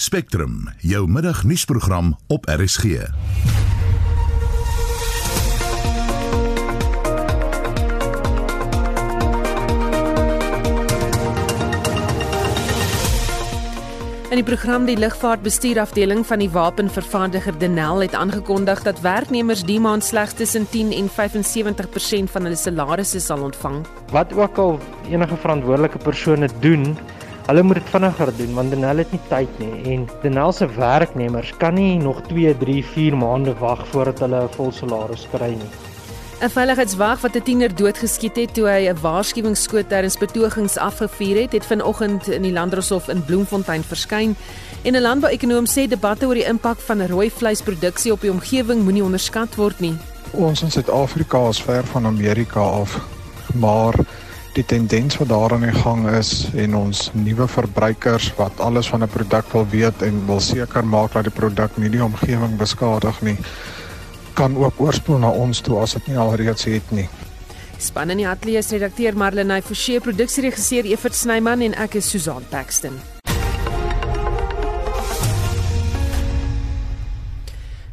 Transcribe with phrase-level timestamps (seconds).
[0.00, 2.84] Spectrum, jou middagnuusprogram op RSG.
[14.30, 20.04] In die program die lugvaartbestuurafdeling van die wapenvervaardiger Denel het aangekondig dat werknemers die maand
[20.04, 23.82] slegs tussen 10 en 75% van hulle salarisse sal ontvang.
[24.10, 24.78] Wat ook al
[25.10, 26.96] enige verantwoordelike persone doen,
[27.46, 31.52] hulle moet dit vinniger doen want Denel het nie tyd nie en Denel se werknemers
[31.58, 35.72] kan nie nog 2, 3, 4 maande wag voordat hulle 'n vol salaris kry nie.
[36.40, 41.52] 'n Veiligheidswag wat 'n tiener doodgeskiet het toe hy 'n waarskuwingsskoot tydens betogings afgevuur het,
[41.52, 44.36] het vanoggend in die Landdroshof in Bloemfontein verskyn.
[44.82, 49.04] En 'n landbouekonoom sê debatte oor die impak van rooi vleisproduksie op die omgewing moenie
[49.04, 49.96] onderskat word nie.
[50.30, 53.00] Ons in Suid-Afrika is ver van Amerika af,
[53.54, 53.94] maar
[54.54, 59.02] die tendens wat daar aan die gang is en ons nuwe verbruikers wat alles van
[59.02, 63.22] 'n produk wil weet en wil seker maak dat die produk nie die omgewing beskadig
[63.22, 63.36] nie
[64.34, 67.08] kan ook oorspoel na ons toe as dit nie alreeds het nie.
[67.80, 72.44] Span in die ateljee se redakteur Marlenae Forsie, produksieregisseur Evert Snyman en ek is Susan
[72.50, 73.19] Paxton.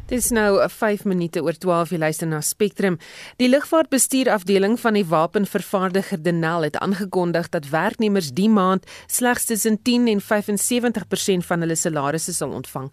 [0.08, 2.94] Dit is nou 5 minute oor 12 jy luister na Spectrum.
[3.36, 10.08] Die lugvaartbestuurafdeling van die wapenvervaardiger Denel het aangekondig dat werknemers die maand slegs tussen 10
[10.08, 12.88] en 75% van hulle salarisse sal ontvang.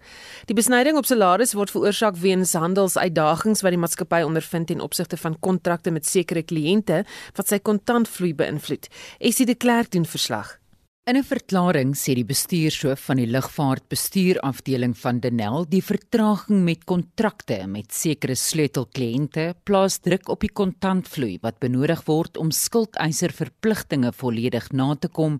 [0.51, 5.39] Die besnyding op salaris word veroorsaak weens handelsuitdagings wat die maatskappy ondervind in opsigte van
[5.39, 7.05] kontrakte met sekere kliënte
[7.39, 8.91] wat sy kontantvloei beïnvloed.
[9.23, 10.57] Essie de Klerk doen verslag.
[11.05, 17.67] In 'n verklaring sê die bestuurshoof van die lugvaartbestuurafdeling van Denel die vertraging met kontrakte
[17.69, 24.95] met sekere sleutelkliënte plaas druk op die kontantvloei wat benodig word om skuldeiserverpligtinge volledig na
[24.95, 25.35] te kom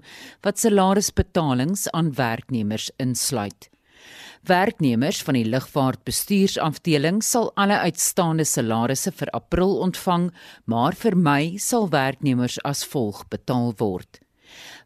[0.45, 3.69] wat salarisbetalings aan werknemers insluit.
[4.45, 10.29] Werknemers van die lugvaartbestuursafdeling sal alle uitstaande salarisse vir April ontvang,
[10.65, 14.21] maar vir Mei sal werknemers as volg betaal word.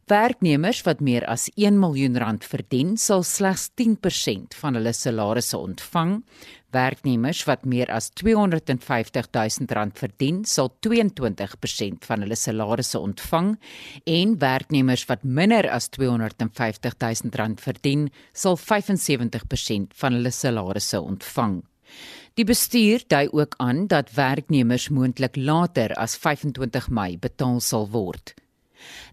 [0.10, 6.16] Werknemers wat meer as 1 miljoen rand verdien, sal slegs 10% van hulle salarisse ontvang.
[6.74, 13.52] Werknemers wat meer as 250 000 rand verdien, sal 22% van hulle salarisse ontvang
[14.16, 21.60] en werknemers wat minder as 250 000 rand verdien, sal 75% van hulle salarisse ontvang.
[22.34, 28.39] Die bestuur dui ook aan dat werknemers moontlik later as 25 Mei betaal sal word.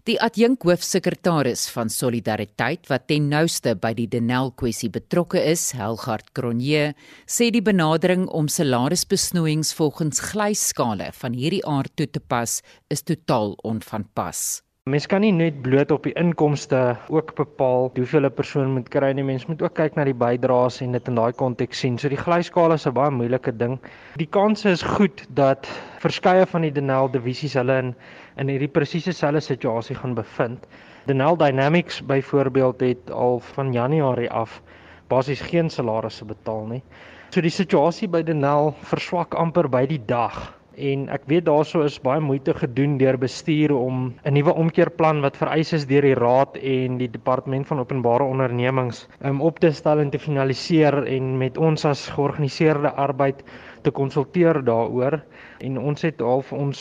[0.07, 6.93] Die adjunkhoofsekretaris van Solidariteit wat ten nouste by die Denel kwessie betrokke is, Helgard Cronje,
[7.25, 13.57] sê die benadering om salarisbesnoeiings volgens glyskale van hierdie aard toe te pas, is totaal
[13.63, 14.61] onvanpas.
[14.87, 16.77] Mens kan nie net bloot op die inkomste
[17.11, 19.23] ook bepaal hoeveel 'n persoon moet kry nie.
[19.23, 21.97] Mens moet ook kyk na die bydraes en dit in daai konteks sien.
[21.97, 23.79] So die glyskaal is 'n baie moeilike ding.
[24.15, 25.67] Die kanse is goed dat
[25.99, 27.95] verskeie van die Denel divisies hulle in
[28.37, 30.67] in hierdie presiese selfde situasie gaan bevind.
[31.07, 34.61] Denel Dynamics byvoorbeeld het al van Januarie af
[35.07, 36.83] basies geen salarisse betaal nie.
[37.29, 41.97] So die situasie by Denel verswak amper by die dag en ek weet daaroor is
[42.05, 46.57] baie moeite gedoen deur bestuur om 'n nuwe omkeerplan wat vereis is deur die raad
[46.61, 51.57] en die departement van openbare ondernemings um, op te stel en te finaliseer en met
[51.57, 53.43] ons as georganiseerde arbeid
[53.81, 55.19] te konsulteer daaroor
[55.65, 56.79] en ons het al vir ons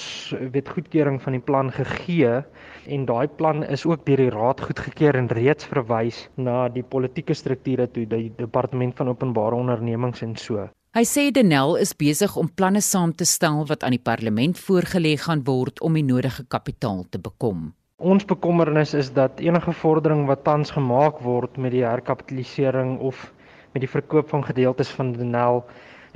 [0.54, 2.40] weet goedkeuring van die plan gegee
[2.86, 7.34] en daai plan is ook deur die raad goedgekeur en reeds verwys na die politieke
[7.34, 12.46] strukture toe die departement van openbare ondernemings en so Hy sê Denel is besig om
[12.48, 17.02] planne saam te stel wat aan die parlement voorgelê gaan word om die nodige kapitaal
[17.12, 17.74] te bekom.
[18.00, 23.26] Ons bekommernis is dat enige vordering wat tans gemaak word met die herkapitalisering of
[23.74, 25.66] met die verkoop van gedeeltes van Denel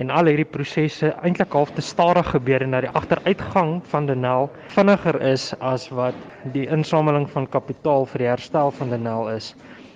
[0.00, 4.47] en al hierdie prosesse eintlik half te stadig gebeur en dat die agteruitgang van Denel
[4.72, 6.16] vinniger is as wat
[6.55, 9.50] die insameling van kapitaal vir die herstel van Denel is.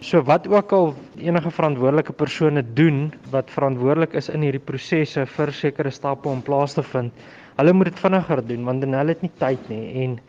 [0.04, 5.54] So wat ook al enige verantwoordelike persone doen wat verantwoordelik is in hierdie prosesse vir
[5.56, 7.24] sekere stappe om plaas te vind,
[7.56, 10.20] hulle moet dit vinniger doen want hulle het nie tyd nie en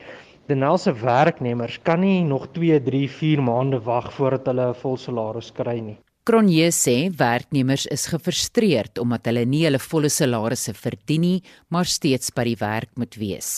[0.48, 4.98] Denel se werknemers kan nie nog 2, 3, 4 maande wag voordat hulle 'n vol
[4.98, 5.98] salaris kry nie.
[6.26, 12.32] Cronje sê werknemers is gefrustreerd omdat hulle nie hulle volle salarisse verdien nie, maar steeds
[12.34, 13.50] by die werk moet wees.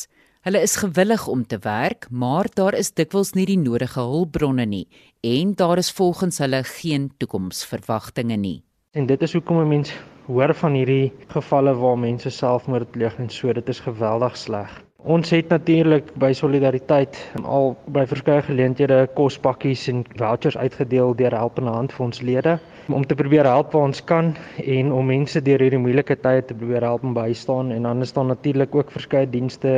[0.43, 4.83] Hulle is gewillig om te werk, maar daar is dikwels nie die nodige hulpbronne nie
[5.23, 8.59] en daar is volgens hulle geen toekomsverwagtinge nie.
[8.91, 9.93] En dit is hoekom 'n mens
[10.27, 14.83] hoor van hierdie gevalle waar mense selfmoord pleeg en so, dit is geweldig sleg.
[15.07, 17.15] Ons het natuurlik by Solidariteit
[17.47, 22.55] al by verskeie geleenthede kospakkies en vouchers uitgedeel deur Helpende Hand vir ons lede
[22.91, 26.57] om te probeer help waar ons kan en om mense deur hierdie moeilike tye te
[26.59, 29.71] probeer help en bystaan en dan is daar natuurlik ook verskeie dienste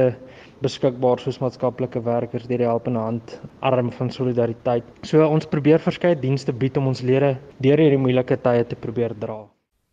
[0.66, 4.90] beskikbaar soos maatskaplike werkers deur die Helpende Hand arm van Solidariteit.
[5.06, 9.14] So ons probeer verskeie dienste bied om ons lede deur hierdie moeilike tye te probeer
[9.14, 9.44] dra.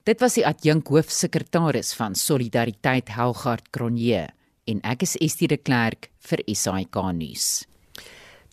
[0.08, 4.30] Dit was die adjunk hoofsekretaris van Solidariteit Helgard Cronje
[4.66, 7.64] en ek is Estie de Klerk vir SAK nuus.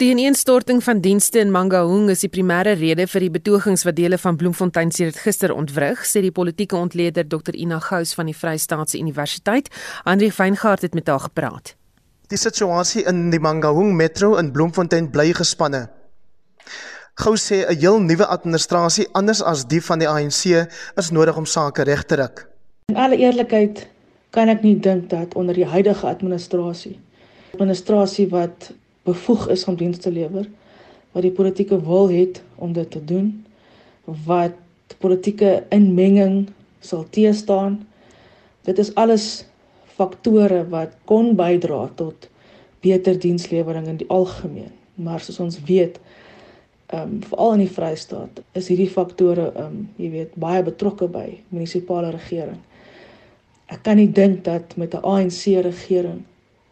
[0.01, 4.17] Die ineenstorting van dienste in Mangaung is die primêre rede vir die betogings wat dele
[4.17, 8.97] van Bloemfontein sedert gister ontwrig, sê die politieke ontleder Dr Ina Gous van die Vrystaatse
[8.97, 9.69] Universiteit.
[10.09, 11.75] Andri Weingart het met haar gepraat.
[12.33, 15.85] Die situasie in die Mangaung Metro in Bloemfontein bly gespanne.
[17.21, 20.67] Gous sê 'n heel nuwe administrasie anders as die van die ANC
[20.97, 22.47] is nodig om sake reg te ruk.
[22.87, 23.87] In alle eerlikheid
[24.33, 26.97] kan ek nie dink dat onder die huidige administrasie
[27.53, 28.71] administrasie wat
[29.07, 30.49] bevoeg is om diens te lewer
[31.13, 33.31] wat die politieke wil het om dit te doen
[34.27, 34.57] wat
[34.99, 36.47] politieke inmenging
[36.81, 37.81] sal teestaan
[38.67, 39.45] dit is alles
[39.97, 42.29] faktore wat kon bydra tot
[42.83, 44.71] beter dienslewering in die algemeen.
[44.95, 45.99] Maar soos ons weet
[46.93, 51.07] ehm um, veral in die Vrystaat is hierdie faktore ehm um, jy weet baie betrokke
[51.09, 52.59] by munisipale regering
[53.65, 56.23] Ek kan nie dink dat met 'n ANC regering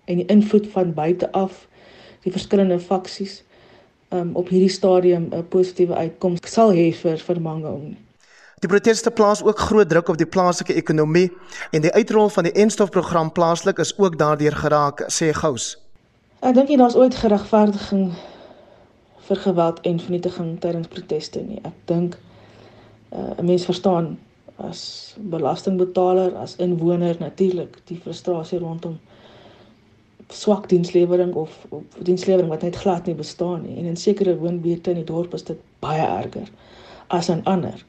[0.06, 1.68] en die invloed van buite af
[2.24, 3.44] die verskillende faksies
[4.10, 7.98] um, op hierdie stadium 'n positiewe uitkoms sal hê vir vir Mangaung.
[8.62, 11.32] Die proteste plaas ook groot druk op die plaaslike ekonomie
[11.72, 15.78] en die uitrol van die enstofprogram plaaslik is ook daardeur geraak, sê Gous.
[16.42, 18.12] Ek dink nie daar's ooit geregverdiging
[19.28, 21.60] vir geweld en vernietiging tydens proteste nie.
[21.64, 22.18] Ek dink
[23.14, 24.18] uh, 'n mens verstaan
[24.64, 29.00] as belastingbetaler, as inwoner natuurlik die frustrasie rondom
[30.32, 33.78] swak dienslewering of, of dienslewering wat net glad nie bestaan nie.
[33.78, 36.48] En in sekere woonbuurte in die dorp is dit baie erger
[37.12, 37.86] as in ander.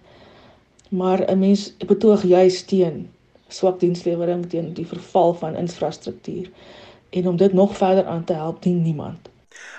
[0.91, 3.09] Maar 'n mens betoog juis teen
[3.49, 6.51] swak dienslewering teen die verval van infrastruktuur
[7.11, 9.29] en om dit nog verder aan te help dien niemand.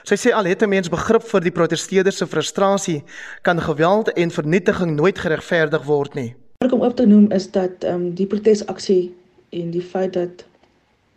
[0.04, 3.04] Sy sê al het 'n mens begrip vir die protesteerders se frustrasie,
[3.42, 6.36] kan geweld en vernietiging nooit geregverdig word nie
[6.72, 9.14] om op te noem is dat ehm um, die protesaksie
[9.50, 10.46] en die feit dat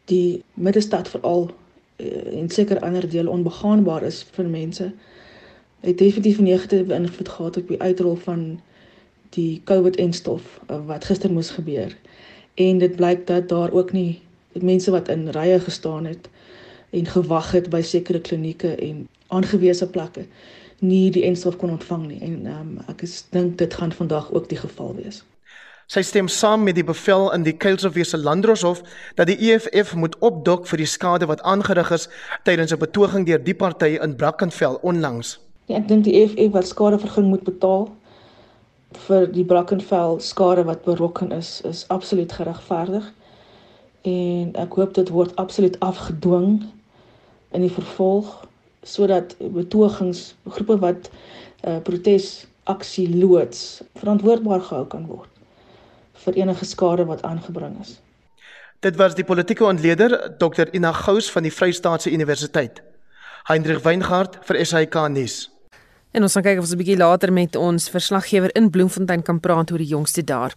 [0.05, 1.51] die middestad veral
[1.97, 4.93] uh, en seker ander dele onbegaanbaar is vir mense
[5.81, 8.61] het definitief negatiewe invloed gehad op die uitrol van
[9.29, 11.97] die COVID-en stof uh, wat gister moes gebeur.
[12.55, 14.23] En dit blyk dat daar ook nie
[14.53, 16.29] mense wat in rye gestaan het
[16.91, 20.25] en gewag het by sekere klinieke en aangewese plekke
[20.79, 22.21] nie die enstof kon ontvang nie.
[22.21, 25.25] En um, ek is dink dit gaan vandag ook die geval wees.
[25.87, 28.81] Sy stem saam met die bevel in die Kuilsrofse Landdroshof
[29.15, 32.09] dat die EFF moet opdok vir die skade wat aangerig is
[32.43, 35.39] tydens 'n betoging deur die party in Brackenfell onlangs.
[35.71, 37.87] Ja, ek dink die EFF wat skadevergoeding moet betaal
[39.07, 43.07] vir die Brackenfell skade wat berokken is, is absoluut geregverdig.
[44.03, 46.67] En ek hoop dit word absoluut afgedwing
[47.53, 48.43] in die vervolg
[48.83, 51.11] sodat betogings groepe wat
[51.63, 55.36] uh, protes aksie loods verantwoordbaar gehou kan word
[56.25, 58.01] vir enige skade wat aangebring is.
[58.81, 62.83] Dit was die politieke ontleder Dr Ina Gous van die Vrystaatse Universiteit.
[63.45, 65.51] Hendrik Weingart vir SAK nuus.
[66.13, 69.41] En ons gaan kyk of ons 'n bietjie later met ons verslaggewer in Bloemfontein kan
[69.41, 70.53] praat oor die jongste daar.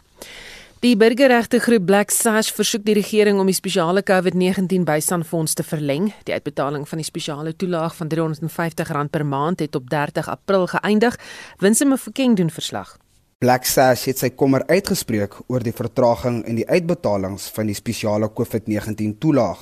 [0.79, 6.13] Die burgerregte groep Black Sash versoek die regering om die spesiale COVID-19 bystandfonds te verleng.
[6.23, 11.19] Die uitbetaling van die spesiale toelaag van R350 per maand het op 30 April geëindig.
[11.57, 12.97] Winsime Fokeng doen verslag.
[13.39, 18.27] Black Sash het sy kommer uitgespreek oor die vertraging in die uitbetalings van die spesiale
[18.35, 19.61] COVID-19 toelaag.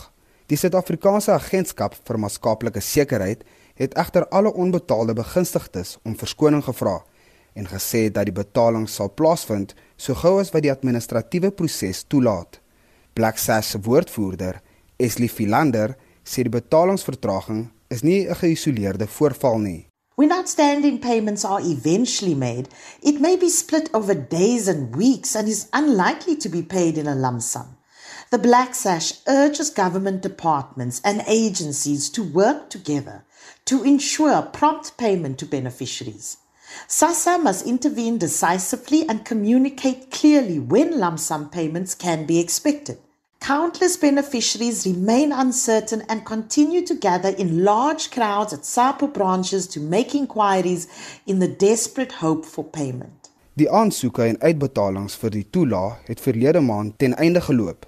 [0.50, 3.44] Die Suid-Afrikaanse Agentskap vir Maatskaplike Sekerheid
[3.78, 6.96] het egter alle onbetaalde begunstigdes om verskoning gevra
[7.54, 12.58] en gesê dat die betaling sal plaasvind so gou as wat die administratiewe proses toelaat.
[13.14, 14.58] Black Sash se woordvoerder,
[14.98, 15.94] Esli Philander,
[16.26, 19.87] sê die betalingsvertraging is nie 'n geïsoleerde voorval nie.
[20.18, 22.70] When outstanding payments are eventually made,
[23.04, 27.06] it may be split over days and weeks and is unlikely to be paid in
[27.06, 27.78] a lump sum.
[28.32, 33.26] The Black Sash urges government departments and agencies to work together
[33.66, 36.38] to ensure prompt payment to beneficiaries.
[36.88, 42.98] SASA must intervene decisively and communicate clearly when lump sum payments can be expected.
[43.48, 49.80] Countless beneficiaries remain uncertain and continue to gather in large crowds at SAPO branches to
[49.80, 50.88] make inquiries
[51.26, 53.32] in the desperate hope for payment.
[53.54, 57.88] Die aansoeke en uitbetalings vir die toelaag het verlede maand ten einde geloop.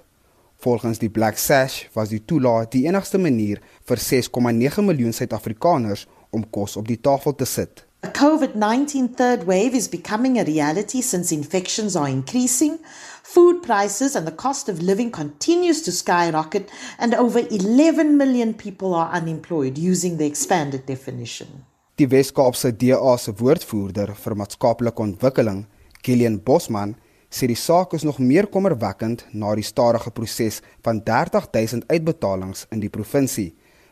[0.64, 6.48] Volgens die Black Sash was die toelaat die enigste manier vir 6,9 miljoen Suid-Afrikaners om
[6.48, 7.84] kos op die tafel te sit.
[8.02, 12.78] A COVID-19 third wave is becoming a reality since infections are increasing,
[13.22, 18.94] food prices and the cost of living continues to skyrocket and over 11 million people
[18.94, 21.66] are unemployed using the expanded definition.
[21.96, 25.66] Die Wes-Kaapse DA se woordvoerder vir maatskaplike ontwikkeling,
[26.00, 26.96] Kilian Bosman,
[27.28, 32.80] sê die saak is nog meer kommerwekkend na die stadige proses van 30000 uitbetalings in
[32.80, 33.50] die provinsie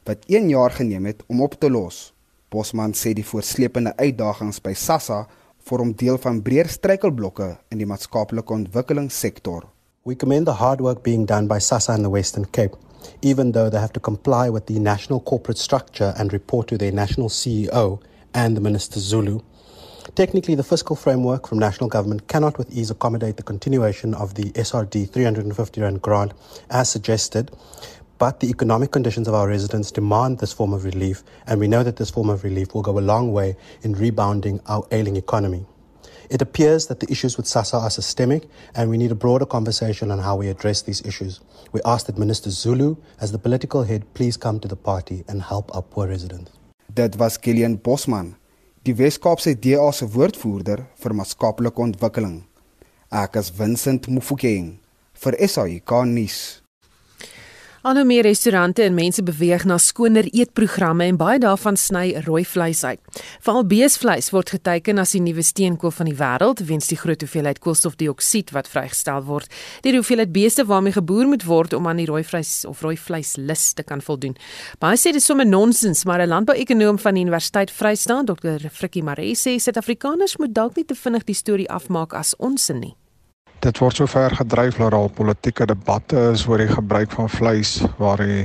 [0.08, 2.06] wat 1 jaar geneem het om op te los.
[2.50, 5.18] Bosman sê die voortsleepende uitdagings by SASSA
[5.68, 9.66] vorm deel van breër struikelblokke in die maatskaplike ontwikkelingssektor.
[10.08, 12.76] We commend the hard work being done by SASSA in the Western Cape,
[13.20, 16.92] even though they have to comply with the national corporate structure and report to their
[16.92, 18.00] national CEO
[18.32, 19.40] and the Minister Zulu.
[20.14, 24.50] Technically, the fiscal framework from national government cannot with ease accommodate the continuation of the
[24.52, 26.32] SRD 350 Rand grant
[26.70, 27.50] as suggested,
[28.18, 31.82] but the economic conditions of our residents demand this form of relief, and we know
[31.82, 35.64] that this form of relief will go a long way in rebounding our ailing economy.
[36.30, 40.10] It appears that the issues with SASA are systemic, and we need a broader conversation
[40.10, 41.40] on how we address these issues.
[41.72, 45.40] We ask that Minister Zulu, as the political head, please come to the party and
[45.42, 46.50] help our poor residents.
[46.92, 48.36] Dit was Kilian Bosman,
[48.84, 52.44] die Wes-Kaapse DA se woordvoerder vir maatskaplike ontwikkeling.
[53.12, 54.78] Ek is Vincent Mufokeng
[55.22, 56.60] vir SAIK nuus.
[57.82, 62.80] Ander meer restaurante en mense beweeg na skoner eetprogramme en baie daarvan sny rooi vleis
[62.82, 62.98] uit.
[63.46, 67.62] Veral beesvleis word geteken as die nuwe steenkool van die wêreld weens die groot hoeveelheid
[67.62, 69.46] koolstofdioksied wat vrygestel word.
[69.86, 73.36] Die hoeveelheid beeste waarmee geboer moet word om aan die rooi vleis of rooi vleis
[73.38, 74.34] lus te kan voldoen.
[74.82, 78.68] Baie sê dit is sommer nonsens, maar 'n landbouekonoom van die Universiteit Vrystaat, Dr.
[78.72, 82.96] Frikkie Maree sê Suid-Afrikaners moet dalk nie te vinnig die storie afmaak as ons nie.
[83.58, 87.72] Dit word so ver gedryf dat al politieke debatte is oor die gebruik van vleis
[87.98, 88.44] waar die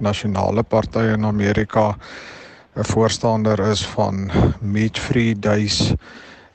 [0.00, 1.98] nasionale partye in Amerika
[2.76, 5.92] 'n voorstander is van meat-free days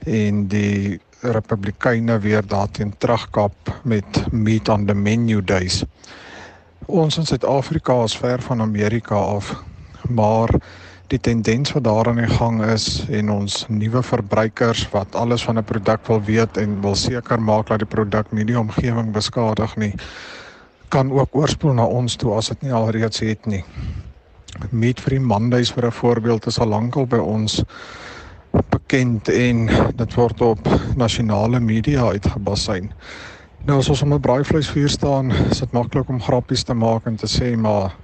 [0.06, 5.84] en die Republikeine weer daarteen terugkap met meat on the menu days.
[6.86, 9.64] Ons in Suid-Afrika is ver van Amerika af,
[10.10, 10.50] maar
[11.14, 15.60] die tendens wat daar aan die gang is en ons nuwe verbruikers wat alles van
[15.60, 19.76] 'n produk wil weet en wil seker maak dat die produk nie die omgewing beskadig
[19.78, 19.94] nie
[20.90, 23.64] kan ook oorspoel na ons toe as dit nie alreeds het nie.
[24.70, 27.64] Meat Free Mondays vir 'n voorbeeld is al lankal by ons
[28.70, 30.60] bekend en dit word op
[30.96, 32.92] nasionale media uitgebasyn.
[33.66, 37.16] Nou as ons op 'n braaivleisvuur staan, is dit maklik om grappies te maak en
[37.16, 37.96] te sê maar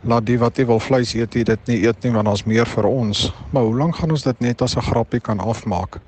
[0.00, 2.66] laat die wat nie wil vleis eet nie dit nie eet nie want daar's meer
[2.66, 3.26] vir ons.
[3.52, 6.00] Maar hoe lank gaan ons dit net as 'n grappie kan afmaak?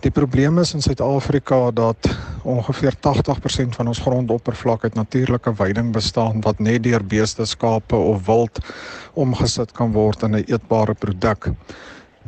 [0.00, 2.08] Die probleem is in Suid-Afrika dat
[2.42, 8.26] ongeveer 80% van ons grondoppervlak uit natuurlike veiding bestaan wat net deur beeste, skape of
[8.26, 8.58] wild
[9.12, 11.52] omgesit kan word in 'n eetbare produk.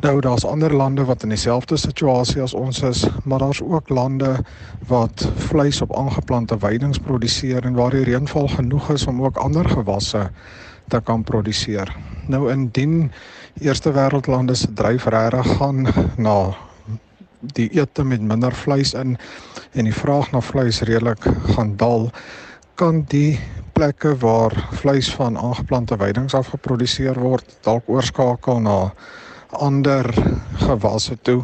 [0.01, 4.43] Nou daar's ander lande wat in dieselfde situasie as ons is, maar daar's ook lande
[4.87, 9.69] wat vleis op aangeplante veidings produseer en waar die reënval genoeg is om ook ander
[9.69, 10.31] gewasse
[10.87, 11.91] te kan produseer.
[12.27, 13.11] Nou indien
[13.61, 15.87] eerste wêreldlande se dryf regtig gaan
[16.17, 16.37] na
[17.53, 19.17] die ete met minder vleis in
[19.73, 21.25] en die vraag na vleis redelik
[21.55, 22.09] gaan dal,
[22.79, 23.39] kan die
[23.73, 28.77] plekke waar vleis van aangeplante veidings af geproduseer word dalk oorskakel na
[29.49, 30.07] ander
[30.61, 31.43] gewasse toe.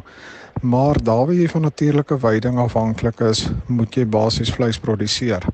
[0.62, 5.46] Maar daar waar jy van natuurlike veiding afhanklik is, moet jy basies vleis produseer.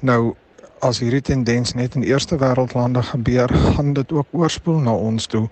[0.00, 0.34] Nou
[0.84, 5.46] as hierdie tendens net in eerste wêreldlande gebeur, gaan dit ook oorspoel na ons toe,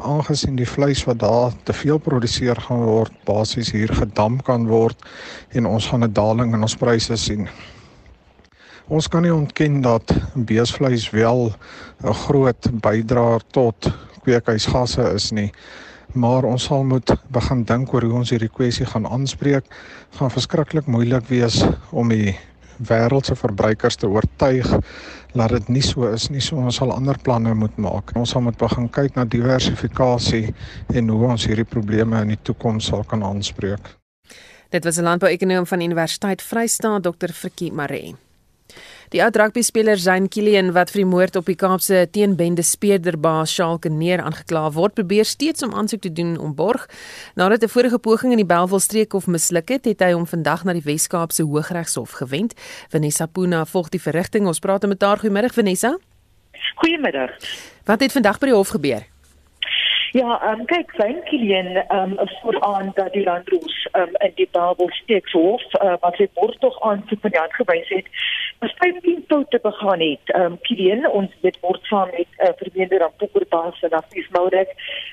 [0.00, 5.04] aangesien die vleis wat daar te veel produseer gaan word, basies hier gedamp kan word
[5.52, 7.48] en ons gaan 'n daling in ons pryse sien.
[8.88, 11.52] Ons kan nie ontken dat beesvleis wel
[12.04, 13.92] 'n groot bydraer tot
[14.24, 15.52] kweekhuisgasse is nie.
[16.14, 19.64] Maar ons sal moet begin dink oor hoe ons hierdie kwessie gaan aanspreek.
[20.16, 22.38] Gaan verskriklik moeilik wees om die
[22.78, 24.68] wêreldse verbruikers te oortuig
[25.34, 26.40] dat dit nie so is nie.
[26.40, 28.14] So ons sal ander planne moet maak.
[28.16, 30.54] Ons sal moet begin kyk na diversifikasie
[30.94, 33.94] en hoe ons hierdie probleme in die toekoms sal kan aanspreek.
[34.70, 37.32] Dit was 'n landbouekonoom van Universiteit Vrystaat Dr.
[37.32, 38.14] Frikkie Maree.
[39.08, 43.88] Die oud rugbyspeler Zayn Kilian wat vir die moord op die Kaapse teenbende speurderbaas Shalke
[43.88, 46.84] neer aangekla word, probeer steeds om aansoek te doen om borg.
[47.34, 50.72] Nadat 'n vorige poging in die Bellville streekhof misluk het, het hy hom vandag na
[50.72, 52.52] die Wes-Kaapse Hooggeregshof gewend.
[52.90, 54.46] Vanessa Puna volg die verrigting.
[54.46, 55.18] Ons praat met haar.
[55.18, 55.96] Goeiemiddag Vanessa.
[56.74, 57.30] Goeiemiddag.
[57.84, 59.06] Wat het vandag by die hof gebeur?
[60.12, 64.32] Ja, ehm um, kyk, Zayn Kilian ehm um, vooraan dat die landroos ehm um, in
[64.34, 69.24] die Bellville streekhof uh, wat sy borgtog aansoek van die hand gewys het as 15
[69.26, 70.24] foute begaan het.
[70.24, 74.68] Ehm um, Kilian ons dit word saam met uh, vermeerder aan Pokkerbaas en Afis Moudek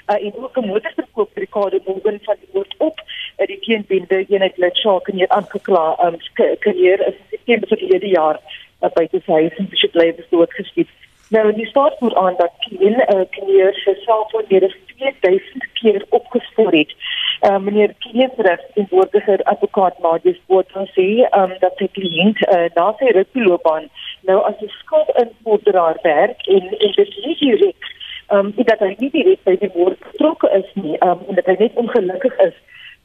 [0.08, 3.00] uh, en ook 'n motorverkoop Ricardo Morgan van die woord op
[3.38, 8.08] uh, die teenbinde eenheid lid Shark en hier aangekla ehm um, karriere is September verlede
[8.08, 8.40] jaar
[8.82, 10.90] uh, by die huis in Bishop Labors doodgeskiet.
[11.30, 16.72] Nou die staat moet aan dat Kilian uh, karriere se selfoon as 2000 keer opgespoor
[16.72, 16.96] het.
[17.42, 21.08] Uh, meneer Kiesrus en woordiger advokaat Marius Botha sê
[21.40, 23.90] um, dat sy kliënt uh, na sy rugbyloopbaan
[24.30, 27.90] nou as 'n skuldinvorderaar werk en en dit nie direk
[28.32, 31.56] um, dat hy nie direk by die moord betrokke is nie um, en dat hy
[31.60, 32.56] net ongelukkig is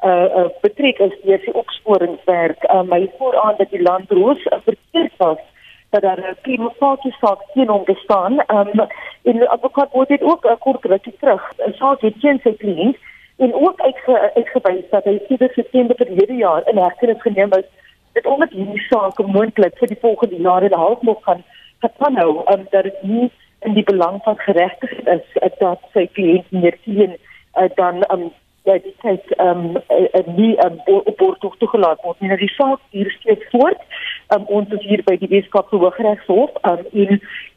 [0.04, 2.64] uh, uh betrek is deur die opsporingswerk.
[2.74, 5.42] Um, my vooraan dat die land roos uh, verkeerd was
[5.90, 8.32] dat daar 'n klimaatjie saak teen hom bestaan.
[8.46, 8.70] Um,
[9.22, 11.52] en die advokaat word dit ook 'n uh, kort rukkie terug.
[11.58, 12.96] 'n Saak het teen sy kliënt
[13.36, 17.68] en ook uitge, uitgewys dat hy sedert September verlede jaar in hegtenis geneem is
[18.12, 21.44] dit omdat hierdie saak moontlik vir die volgende jare en 'n half nog gaan
[21.80, 23.30] gaan hou um, dat dit nie
[23.60, 27.16] in die belang van geregtigheid is uh, dat sy kliënt meer sien
[27.54, 28.30] uh, dan um,
[28.62, 32.28] ja die tyd ehm um, nie um, op bord toegelaat word nie.
[32.28, 33.80] Nou die saak hier steeds voort.
[34.34, 37.16] Um, ons is hier by die Weskaapse Hooggeregshof um, en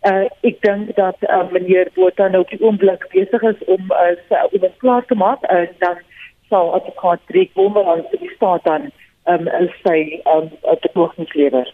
[0.10, 4.16] uh, ek dink dat um, meneer Botha nou op die oomblik besig is om uh,
[4.50, 6.02] om dit klaar te maak en dan
[6.50, 8.90] sal advokaat Drek Bommerang vir die staat dan
[9.30, 9.46] um,
[9.84, 10.00] sy
[10.34, 10.50] um,
[10.82, 11.70] betooginglewer.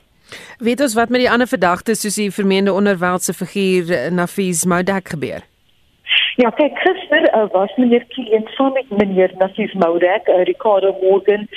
[0.60, 5.48] Weet ons wat met die ander verdagtes soos die vermeende onderwêldse figuur Nafis Moudak gebeur?
[6.42, 11.48] Ja, kijk, gisteren uh, was meneer Kilian samen met meneer Nassif Moudek, uh, Ricardo Morgan,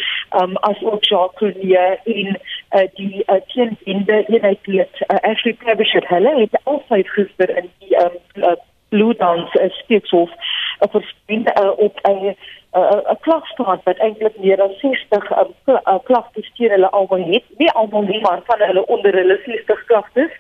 [0.41, 2.39] um, als ook Jacques Cornier in
[2.71, 6.05] uh, die uh, teenbinde eenheid lid uh, Ashley Previsher.
[6.09, 8.53] Hulle het altijd gisteren in die um, uh,
[8.89, 12.37] Blue Dance uh, Steekshof uh, verskyn uh, op 'n
[12.73, 17.45] 'n klagstaat wat eintlik meer as 60 um, uh, klagtes teen hulle almal het.
[17.59, 20.31] Nie almal nie, maar van hulle onder hulle 60 klagtes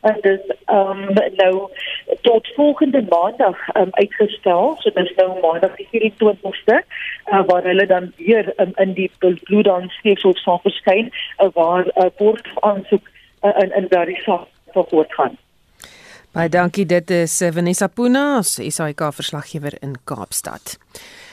[0.00, 1.70] en dis ehm um, nou
[2.20, 4.76] tot volgende maandag um, uitgestel.
[4.78, 9.10] So dis nou maandag die 24ste uh, waar hulle dan weer um, in die
[9.44, 13.06] bloedaan steeksel sal verskyn uh, waar 'n uh, bord aansoek
[13.42, 15.38] uh, in in daardie saak sal voortgaan.
[16.32, 20.78] Baie dankie dit is Vanessa Puna, SAK verslaggewer in Kaapstad.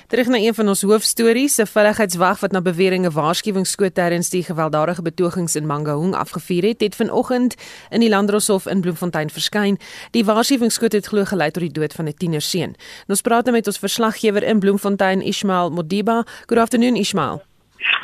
[0.07, 5.01] Terug na een van ons hoofstories, 'n veiligheidswag wat na beweringe waarskuwingsskoot terwyls die gewelddadige
[5.01, 7.55] betogings in Mangaung afgevuur het, het vanoggend
[7.89, 9.77] in die Landdroshof in Bloemfontein verskyn.
[10.11, 12.75] Die waarskuwingsskoot het glo gelei tot die dood van 'n tienerseun.
[13.07, 16.25] Ons praat nou met ons verslaggewer in Bloemfontein, Ismail Modiba.
[16.45, 17.43] Good afternoon, Ismail.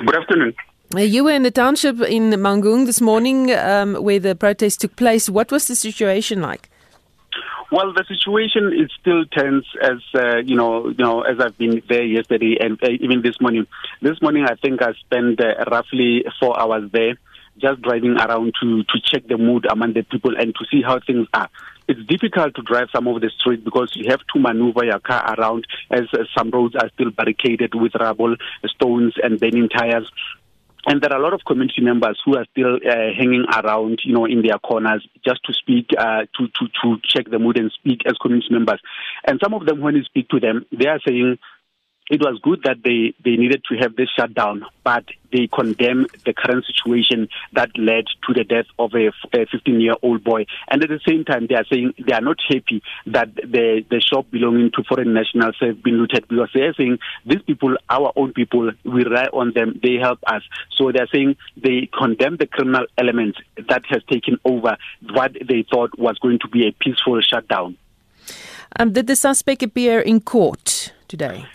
[0.05, 0.53] Good afternoon.
[0.89, 5.31] You were in the township in Mangaung this morning um, where the protest took place.
[5.31, 6.69] What was the situation like?
[7.73, 11.81] Well, the situation is still tense as uh, you know, you know, as I've been
[11.89, 13.65] there yesterday and uh, even this morning.
[13.99, 17.15] This morning, I think I spent uh, roughly four hours there,
[17.57, 20.99] just driving around to to check the mood among the people and to see how
[20.99, 21.49] things are.
[21.87, 25.33] It's difficult to drive some of the streets because you have to maneuver your car
[25.35, 28.35] around as uh, some roads are still barricaded with rubble,
[28.67, 30.07] stones, and burning tires
[30.85, 34.13] and there are a lot of community members who are still uh, hanging around, you
[34.13, 37.71] know, in their corners just to speak, uh, to, to, to check the mood and
[37.71, 38.81] speak as community members.
[39.23, 41.37] And some of them, when you speak to them, they are saying
[42.09, 46.33] it was good that they, they needed to have this shutdown, but they condemn the
[46.33, 50.45] current situation that led to the death of a 15 year old boy.
[50.67, 54.01] And at the same time, they are saying they are not happy that the, the
[54.01, 58.11] shop belonging to foreign nationals have been looted because they are saying these people, our
[58.15, 60.43] own people, we rely on them, they help us.
[60.75, 63.37] So they are saying they condemn the criminal element
[63.69, 64.77] that has taken over
[65.13, 67.77] what they thought was going to be a peaceful shutdown.
[68.77, 71.45] Um, did the suspect appear in court today?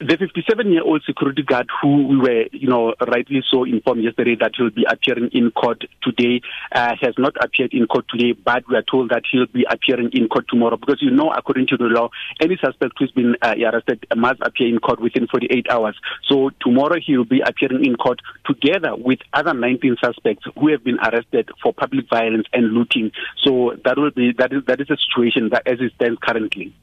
[0.00, 4.34] The 57 year old security guard who we were you know rightly so informed yesterday
[4.34, 6.40] that he'll be appearing in court today
[6.72, 10.08] uh, has not appeared in court today but we are told that he'll be appearing
[10.14, 10.78] in court tomorrow.
[10.78, 12.08] Because you know according to the law
[12.40, 16.00] any suspect who's been uh, arrested must appear in court within 48 hours.
[16.26, 20.82] So tomorrow he will be appearing in court together with other 19 suspects who have
[20.82, 23.12] been arrested for public violence and looting.
[23.44, 26.74] So that will be that is that is a situation that as it stands currently.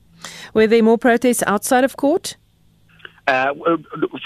[0.54, 2.38] Were there more protests outside of court
[3.28, 3.54] uh,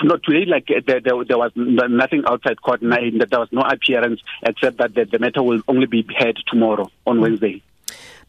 [0.04, 2.82] not today, like uh, there, there, there, was nothing outside court.
[2.82, 7.18] There was no appearance except that the, the matter will only be heard tomorrow on
[7.18, 7.24] hmm.
[7.24, 7.62] Wednesday.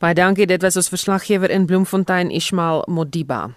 [0.02, 3.52] Baie dankie, dit was ons verslaggewer in Bloemfontein Ismail Modiba.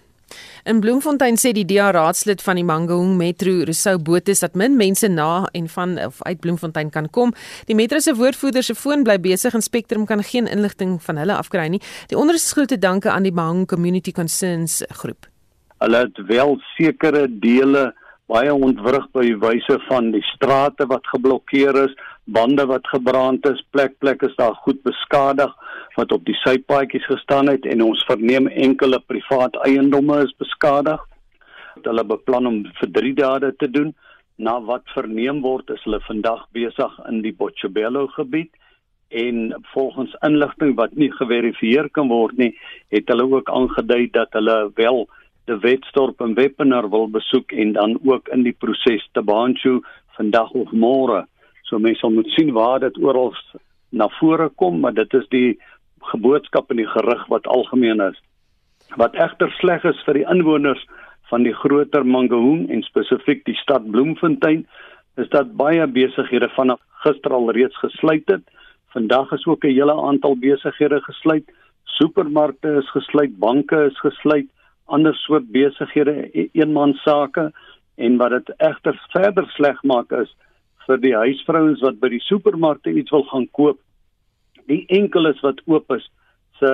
[0.65, 5.09] In Bloemfontein sê die DA raadslid van die Mangaung Metro, Rousseau Botha, dat min mense
[5.09, 7.33] na en van of uit Bloemfontein kan kom.
[7.65, 11.37] Die metro se woordvoerder se foon bly besig en Spectrum kan geen inligting van hulle
[11.37, 11.81] afkry nie.
[12.13, 15.29] Die onderskrifte danke aan die Mangaung Community Concerns groep.
[15.83, 17.91] Hulle het wel sekere dele
[18.31, 21.93] baie ontwrig by wyse van die strate wat geblokkeer is,
[22.25, 25.51] bande wat gebrand is, plek plek is daar goed beskadig
[25.95, 30.99] wat op die sypaadjies gestaan het en ons verneem enkele privaat eiendomme is beskadig.
[31.85, 33.93] Hulle beplan om vir 3 dae te doen.
[34.37, 38.51] Na wat verneem word is hulle vandag besig in die Botshabelo gebied
[39.15, 42.51] en volgens inligting wat nie geverifieer kan word nie,
[42.91, 45.05] het hulle ook aangedui dat hulle wel
[45.45, 49.81] die Wetstorp en Wepener wil besoek en dan ook in die proses te Bancho
[50.17, 51.25] vandag of môre.
[51.69, 53.33] So mense moet sien waar dit oral
[53.91, 55.57] na vore kom, maar dit is die
[56.11, 58.17] geboodskap en die gerig wat algemeen is.
[58.97, 60.81] Wat egter sleg is vir die inwoners
[61.29, 64.65] van die groter Mangaung en spesifiek die stad Bloemfontein,
[65.17, 68.43] is dat baie besighede vanaf gister al reeds gesluit het.
[68.93, 71.45] Vandag is ook 'n hele aantal besighede gesluit.
[71.97, 74.47] Supermarkte is gesluit, banke is gesluit,
[74.85, 77.51] ander soort besighede, e-, eenmansake
[77.95, 80.31] en wat dit egter verder sleg maak is
[80.85, 83.79] vir die huisvrouens wat by die supermarkte iets wil gaan koop.
[84.69, 86.05] Die enkeles wat oop is,
[86.59, 86.71] se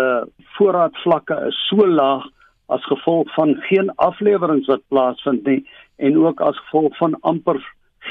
[0.57, 2.27] voorraadvlakke is so laag
[2.71, 5.61] as gevolg van geen afleweringe wat plaasvind nie
[5.99, 7.59] en ook as gevolg van amper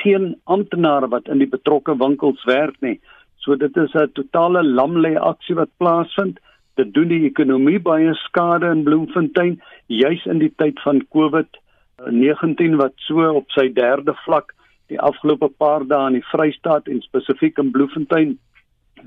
[0.02, 2.98] geen amptenare wat in die betrokke winkels werk nie.
[3.40, 6.38] So dit is 'n totale lamlei aksie wat plaasvind.
[6.80, 9.58] Dit doen die ekonomie baie skade in Bloemfontein
[9.92, 14.54] juis in die tyd van COVID-19 wat so op sy derde vlak
[14.88, 18.32] die afgelope paar dae in die Vrystaat en spesifiek in Bloemfontein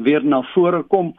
[0.05, 1.15] weer na vore kom.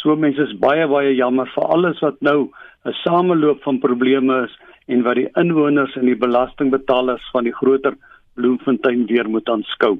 [0.00, 2.48] So mense is baie baie jammer vir alles wat nou
[2.86, 4.56] 'n sameloop van probleme is
[4.88, 8.00] en wat die inwoners en die belastingbetalers van die groter
[8.34, 9.98] Bloemfontein weer moet aanskou.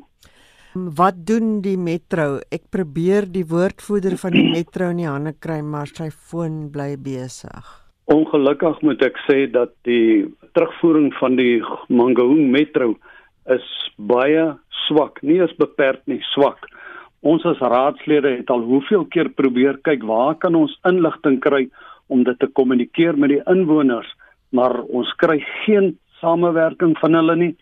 [0.98, 2.38] Wat doen die metro?
[2.54, 6.92] Ek probeer die woordvoerder van die metro in die hande kry, maar sy foon bly
[7.02, 7.66] besig.
[8.08, 11.58] Ongelukkig moet ek sê dat die terugvoering van die
[11.92, 12.94] Mangaung metro
[13.52, 13.66] is
[13.98, 14.54] baie
[14.86, 16.68] swak, nie is beperk nie, swak.
[17.26, 21.66] Ons as raadslede het al hoeveel keer probeer kyk waar kan ons inligting kry
[22.08, 24.08] om dit te kommunikeer met die inwoners,
[24.54, 27.54] maar ons kry geen samewerking van hulle nie.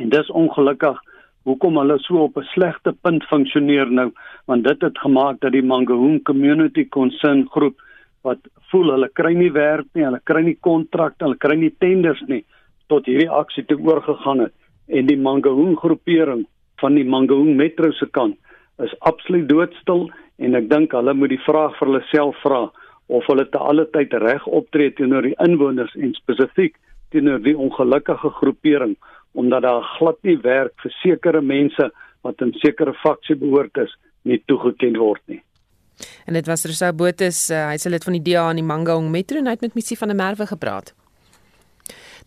[0.00, 1.00] En dis ongelukkig
[1.46, 4.10] hoekom hulle so op 'n slegte punt funksioneer nou,
[4.46, 7.76] want dit het gemaak dat die Mangaung Community Concern groep
[8.22, 8.38] wat
[8.70, 12.44] voel hulle kry nie werk nie, hulle kry nie kontrakte, hulle kry nie tenders nie
[12.88, 14.52] tot hierdie aksie te oorgegaan het.
[14.88, 16.46] En die Mangaung groepering
[16.80, 18.36] van die Mangaung metro se kant
[18.82, 22.66] is absoluut doodstil en ek dink hulle moet die vraag vir hulle self vra
[23.08, 26.76] of hulle te alle tyd reg optree teenoor die inwoners en spesifiek
[27.14, 28.96] teenoor die ongelukkige groepering
[29.36, 31.90] omdat daar glad nie werk vir sekere mense
[32.26, 33.92] wat in sekere faksie behoort is
[34.26, 35.42] nie toegeken word nie.
[36.26, 39.10] En dit was Rousseau Botus, uh, hy sê dit van die DA in die Mangaung
[39.12, 40.92] metro en hy het met Missie van der Merwe gepraat.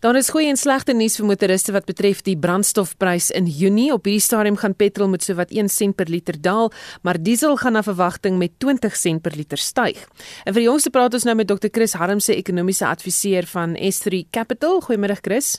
[0.00, 3.90] Daar is goeie en slegte nuus vir motoriste wat betref die brandstofprys in Junie.
[3.92, 6.72] Op hierdie stadium gaan petrol met sowat 1 sent per liter daal,
[7.04, 10.00] maar diesel gaan na verwagting met 20 sent per liter styg.
[10.48, 11.68] En vir die jongste praat ons nou met Dr.
[11.68, 14.80] Chris Harmse, ekonomiese adviseur van S3 Capital.
[14.88, 15.58] Goeiemôre Chris.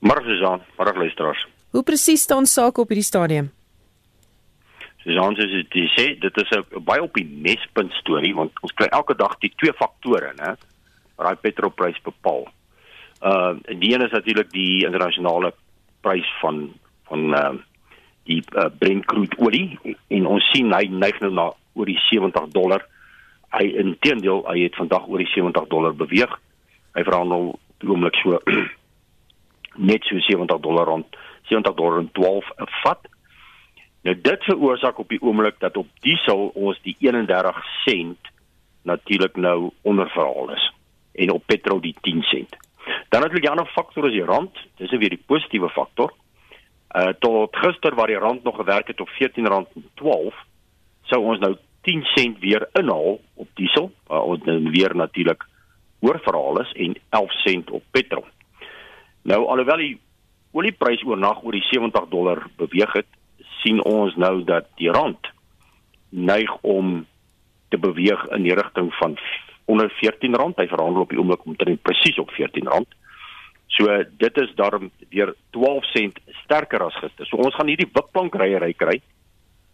[0.00, 1.46] Môre Susan, môre luisteraars.
[1.74, 3.50] Hoe presies staan sake op hierdie stadium?
[5.02, 8.88] Susan sê dit sê dit is 'n baie op die mespunt storie want ons kry
[8.92, 10.56] elke dag die twee faktore, né?
[11.16, 12.46] daai petrolprys bepaal.
[13.22, 15.52] Uh die een is natuurlik die internasionale
[16.00, 16.72] prys van
[17.08, 17.54] van uh
[18.28, 22.50] die uh, Brent crude olie en ons sien hy neig nou na oor die 70
[22.52, 22.84] dollar.
[23.56, 26.34] Hy intedeel hy het vandag oor die 70 dollar beweeg.
[26.94, 28.38] Hy verhandel oomblik so
[29.78, 31.06] net so 70 dollar rond
[31.48, 33.00] 70 dollar en 12 'n vat.
[34.02, 38.18] Nou dit veroorsaak op die oomblik dat op diesel ons die 31 sent
[38.82, 40.72] natuurlik nou onderverhaal is
[41.12, 42.56] en op petrol die 10 sent.
[43.08, 46.12] Dan het jy 'n ander faktor as die rand, dis weer die positiewe faktor.
[46.96, 50.34] Uh tot gister waar die rand nog gewerk het op R14.12,
[51.02, 55.44] sou ons nou 10 sent weer inhaal op diesel, uh, ons nou weer natuurlik
[56.00, 58.24] oorverhaal is en 11 sent op petrol.
[59.22, 59.94] Nou alhoewel die
[60.56, 63.08] olieprys oornag oor die 70 dollar beweeg het,
[63.62, 65.30] sien ons nou dat die rand
[66.08, 67.06] neig om
[67.68, 69.18] te beweeg in die rigting van
[69.68, 70.38] onder R14.
[70.56, 72.70] Hy verhandel op die oomblik omtrent presies op R14.
[73.68, 77.26] So dit is daarom weer 12 sent sterker as gister.
[77.26, 79.00] So ons gaan hierdie wipplank ryery kry.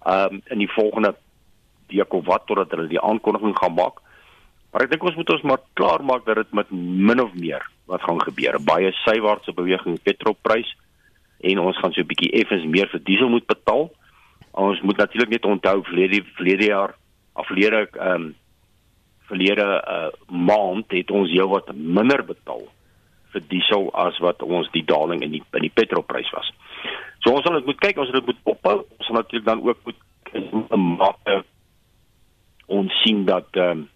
[0.04, 1.14] Um in die volgende
[1.92, 4.02] week of wat totdat hulle die aankondiging gaan maak.
[4.72, 7.62] Maar ek dink ons moet ons maar klaar maak dat dit met min of meer
[7.90, 8.58] wat gaan gebeur.
[8.64, 10.70] Baie sywaartse beweging in petrolprys
[11.44, 13.90] en ons gaan so 'n bietjie effens meer vir diesel moet betaal.
[14.52, 16.94] Ons moet natuurlik net onthou verlede verlede jaar
[17.32, 18.34] aflede ehm um,
[19.24, 22.68] verlede uh, maand het ons heelwat minder betaal
[23.32, 26.52] vir diesel as wat ons die daling in die in die petrolprys was.
[27.24, 28.84] So ons sal moet kyk, ons dit moet ophou.
[28.98, 30.00] Ons sal natuurlik dan ook moet
[30.98, 31.44] maak
[32.66, 33.88] ons sien dat ehm um,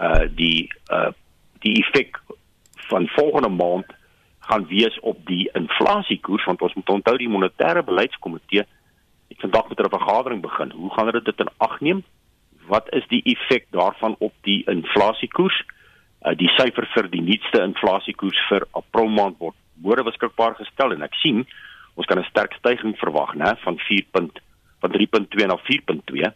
[0.00, 1.12] uh die uh
[1.60, 2.18] die effek
[2.92, 3.88] van volgende maand
[4.48, 8.64] gaan wees op die inflasiekoers want ons moet onthou die monetêre beleidskomitee
[9.32, 10.70] het vandag met 'n vergadering begin.
[10.70, 12.04] Hoe gaan hulle dit in ag neem?
[12.66, 15.64] Wat is die effek daarvan op die inflasiekoers?
[16.26, 21.02] Uh die syfer vir die nuutste inflasiekoers vir April maand word môre beskikbaar gestel en
[21.02, 21.46] ek sien
[21.94, 24.06] ons kan 'n sterk stygings verwag, né, van 4.
[24.80, 26.32] van 3.2 na 4.2.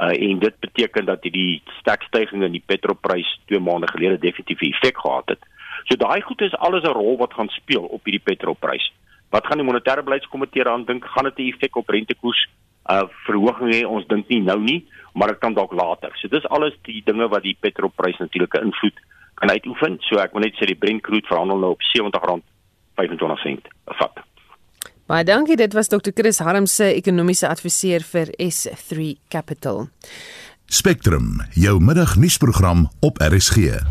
[0.00, 4.60] Uh en dit beteken dat hierdie sterk stygings in die petrolprys 2 maande gelede definitief
[4.60, 5.42] effek gehad het.
[5.84, 8.92] So daai goed is alles 'n rol wat gaan speel op hierdie petrolprys.
[9.30, 11.04] Wat gaan die monetêre beleidskomitee aan dink?
[11.04, 12.48] Gaan dit 'n effek op rentekoers
[12.90, 13.86] uh verhoging hê?
[13.86, 16.10] Ons dink nie nou nie, maar dit kan dalk later.
[16.14, 19.00] So dis alles die dinge wat die petrolprys natuurlik 'n invloed
[19.34, 19.96] kan uitoefen.
[20.00, 23.66] So ek wil net sê die Brent crude verhandel nou op R70.25
[23.98, 24.22] vat.
[25.06, 25.56] Baie dankie.
[25.56, 26.12] Dit was Dr.
[26.14, 29.88] Chris Harms se ekonomiese adviseur vir S3 Capital.
[30.66, 33.84] Spectrum, jou middagnuusprogram op RSG.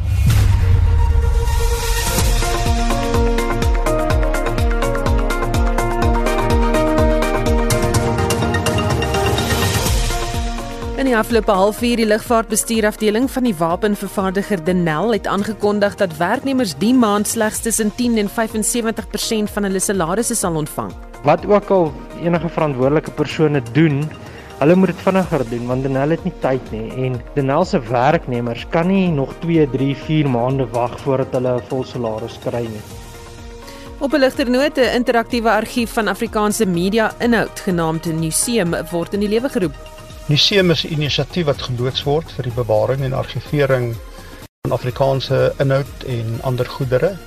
[11.14, 17.30] Die afgelope halfuur die lugvaartbestuurafdeling van die wapenvervaardiger Denel het aangekondig dat werknemers die maand
[17.30, 20.90] slegs tussen 10 en 75% van hulle salarisse sal ontvang.
[21.28, 21.92] Wat ook al
[22.24, 24.02] enige verantwoordelike persone doen,
[24.64, 28.66] hulle moet dit vinniger doen want Denel het nie tyd nie en Denel se werknemers
[28.74, 32.86] kan nie nog 2, 3, 4 maande wag voordat hulle 'n vol salaris kry nie.
[34.00, 39.20] Op 'n ligter noot, 'n interaktiewe argief van Afrikaanse media inhoud genaamd Museum word in
[39.20, 39.93] die lewe geroep.
[40.26, 43.96] Museum is 'n inisiatief wat geloods word vir die bewaring en argivering
[44.62, 47.18] van Afrikaanse inhoud en ander goedere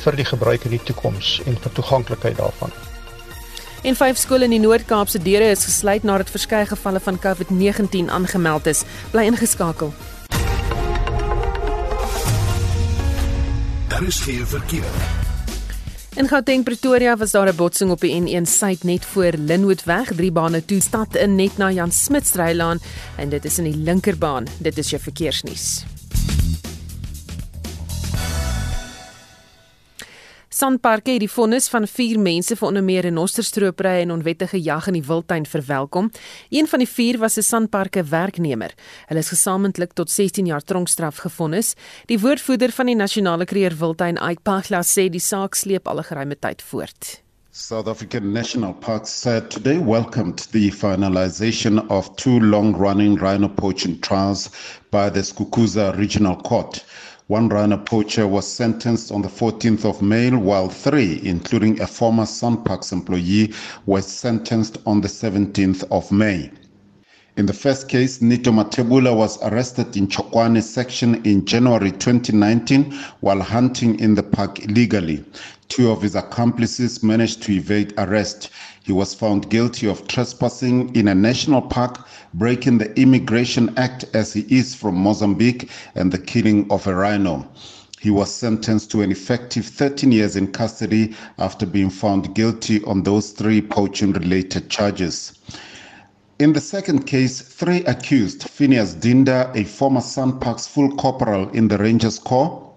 [0.00, 2.72] vir die gebruik in die toekoms en vir toeganklikheid daarvan.
[3.82, 8.08] En vyf skole in die Noord-Kaap se deure is gesluit nadat verskeie gevalle van COVID-19
[8.10, 8.84] aangemeld is.
[9.10, 9.92] Bly ingeskakel.
[13.88, 15.19] Daar is geen verkeer.
[16.16, 20.32] In Gauteng Pretoria was daar 'n botsing op die N1 suid net voor Linwoodweg, drie
[20.32, 22.78] bane toe stad in net na Jan Smit Strydlaan
[23.16, 24.46] en dit is in die linkerbaan.
[24.58, 25.84] Dit is jou verkeersnuus.
[30.60, 34.98] Sanparks het die vonnis van 4 mense vir onder meer renosterstropery en onwettige jag in
[34.98, 36.10] die wildtuin verwelkom.
[36.52, 38.74] Een van die 4 was 'n Sanparks werknemer.
[39.06, 41.74] Hulle is gesamentlik tot 16 jaar tronkstraf gevonnis.
[42.06, 46.04] Die woordvoerder van die Nasionale Kreer Wildtuin, Ike Pagla, sê die saak sleep al 'n
[46.04, 47.22] geruime tyd voort.
[47.52, 54.50] South African National Parks said today welcomed the finalization of two long-running rhino poaching trials
[54.90, 56.84] by the Skukuza Regional Court.
[57.30, 62.24] One runner poacher was sentenced on the 14th of May, while three, including a former
[62.24, 63.54] Sunparks employee,
[63.86, 66.50] were sentenced on the 17th of May.
[67.36, 73.40] In the first case, Nito Matebula was arrested in Chokwane section in January 2019 while
[73.40, 75.24] hunting in the park illegally.
[75.68, 78.50] Two of his accomplices managed to evade arrest.
[78.82, 84.32] He was found guilty of trespassing in a national park, breaking the Immigration Act as
[84.32, 87.46] he is from Mozambique, and the killing of a rhino.
[88.00, 93.02] He was sentenced to an effective 13 years in custody after being found guilty on
[93.02, 95.34] those three poaching related charges.
[96.38, 101.76] In the second case, three accused Phineas Dinda, a former Sunparks full corporal in the
[101.76, 102.69] Rangers Corps,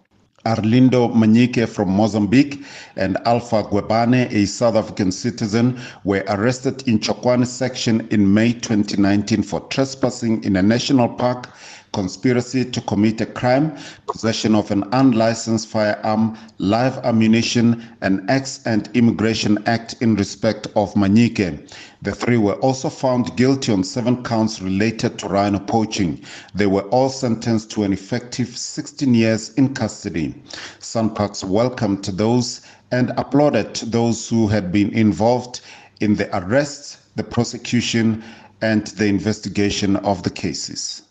[0.46, 2.64] Arlindo Manyike from Mozambique
[2.98, 9.44] and Alpha Gwebane, a South African citizen, were arrested in Chokwane section in May 2019
[9.44, 11.50] for trespassing in a national park,
[11.94, 13.78] conspiracy to commit a crime,
[14.08, 20.94] possession of an unlicensed firearm, live ammunition, and Acts and Immigration Act in respect of
[20.96, 21.72] Manyike.
[22.02, 26.22] The three were also found guilty on seven counts related to rhino poaching.
[26.54, 30.34] They were all sentenced to an effective 16 years in custody.
[30.80, 35.62] Sunparks welcomed those and applauded those who had been involved
[36.00, 38.24] in the arrests, the prosecution,
[38.62, 41.04] and the investigation of the cases.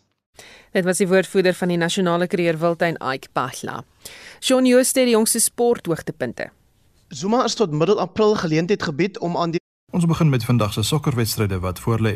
[0.72, 3.82] Dit was die woordvoerder van die Nasionale Kreer Wildtuin Ike Pahla.
[4.40, 6.46] Shaun Jooste die jongste sporthoogtepunte.
[7.08, 9.60] Zuma is tot middel April geleentheid gebied om aan die
[9.92, 12.14] Ons begin met vandag se sokkerwedstryde wat voorlê.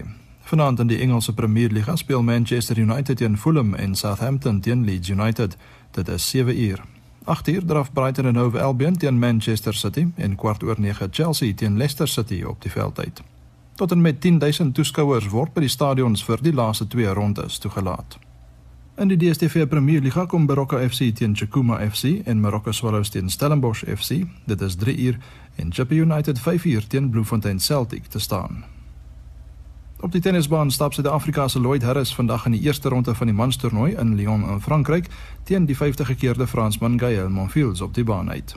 [0.49, 5.09] Vanaand in die Engelse Premier League speel Manchester United teen Fulham en Southampton teen Leeds
[5.09, 5.57] United.
[5.91, 6.85] Dit is 7 uur.
[7.25, 11.55] 8 uur draf Brighton en Hove Albion teen Manchester City en kwart oor 9 Chelsea
[11.55, 13.23] teen Leicester City op die veld uit.
[13.75, 18.25] Tot en met 10000 toeskouers word by die stadions vir die laaste twee rondes toegelaat.
[18.97, 23.29] In die DStv Premier Liga kom Baroka FC teen Chakuma FC en Marokko Swallows teen
[23.29, 24.25] Stellenbosch FC.
[24.47, 25.19] Dit is 3 uur
[25.57, 28.65] en Chippa United 5 uur teen Bloemfontein Celtic te staan.
[30.01, 33.37] Op die tennisbaan stap Suid-Afrika se Lloyd Harris vandag in die eerste ronde van die
[33.37, 35.07] manstoernooi in Lyon in Frankryk
[35.45, 38.57] teen die 50-gekeerde Fransman Gaël Monfils op die baan uit.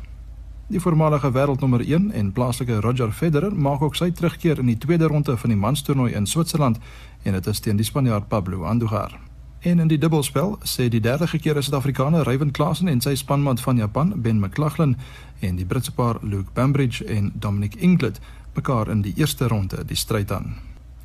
[0.68, 5.08] Die voormalige wêreldnommer 1 en plaaslike Roger Federer maak ook sy terugkeer in die tweede
[5.08, 6.80] ronde van die manstoernooi in Switserland
[7.24, 9.29] en dit is teen die Spanjaard Pablo Andujar.
[9.60, 13.78] En in die dubbelspel sê die derde gekeerde Suid-Afrikaner Ryan Klassen en sy spanmaat van
[13.78, 14.96] Japan Ben McLaughlin
[15.40, 18.20] en die Britse paar Luke Bambridge en Dominic Inglet
[18.56, 20.56] mekaar in die eerste ronde die stryd aan.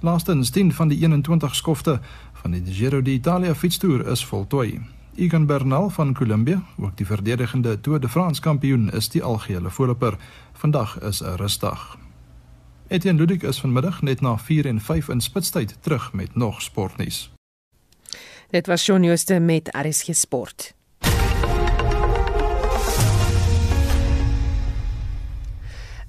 [0.01, 2.01] Laastens 10 van die 21 skofte
[2.33, 4.81] van die Giro d'Italia fietstoer is voltooi.
[5.17, 10.17] Egan Bernal van Colombia, ook die verdedigende Tour de France kampioen, is die algehele voorloper.
[10.53, 11.99] Vandag is 'n rusdag.
[12.89, 17.34] Etienne Ludik is vanmiddag net na 4 en 5 in spitstyd terug met nog sportnuus.
[18.55, 20.75] Dit was Shaun Jooste met RSG Sport.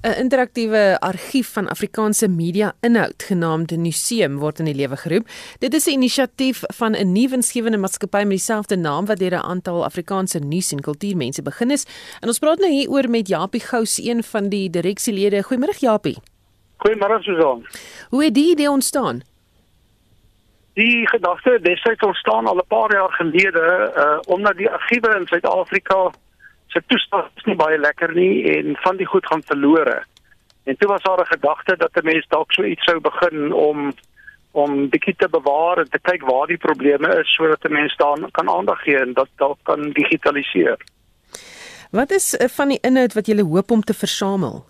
[0.00, 5.26] 'n interaktiewe argief van Afrikaanse media inhoud genaamd Museum word in die lewe geroep.
[5.58, 9.84] Dit is 'n inisiatief van 'n nuwensgewende maatskappy met dieselfde naam wat deur 'n aantal
[9.84, 11.84] Afrikaanse nuus- en kultuurmense begin is.
[12.20, 15.42] En ons praat nou hier oor met Japie Gous, een van die direksielede.
[15.42, 16.16] Goeiemôre Japie.
[16.76, 17.66] Goeiemôre Susan.
[18.08, 19.22] Hoe het die idee ontstaan?
[20.76, 25.26] Die gedagte het destyds ontstaan al 'n paar jaar gelede, uh omdat die argiewe in
[25.26, 26.10] Suid-Afrika
[26.66, 30.02] se toestand nie baie lekker nie en van die goed gaan verlore.
[30.64, 33.92] En toe was daar 'n gedagte dat 'n mens dalk so iets sou begin om
[34.50, 38.28] om bietjie te bewaar en te kyk waar die probleme is sodat 'n mens dan
[38.30, 40.76] kan aandag gee en dat dalk kan digitaliseer.
[41.90, 44.64] Wat is uh, van die inhoud wat jy hoop om te versamel?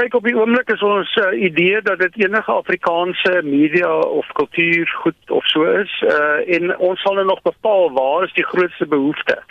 [0.00, 4.88] Kyk op die oomblik is ons uh, idee dat dit enige Afrikaanse media of kultuur
[5.02, 8.86] goed of so is uh, en ons sal nou nog bepaal waar is die grootste
[8.88, 9.44] behoeftes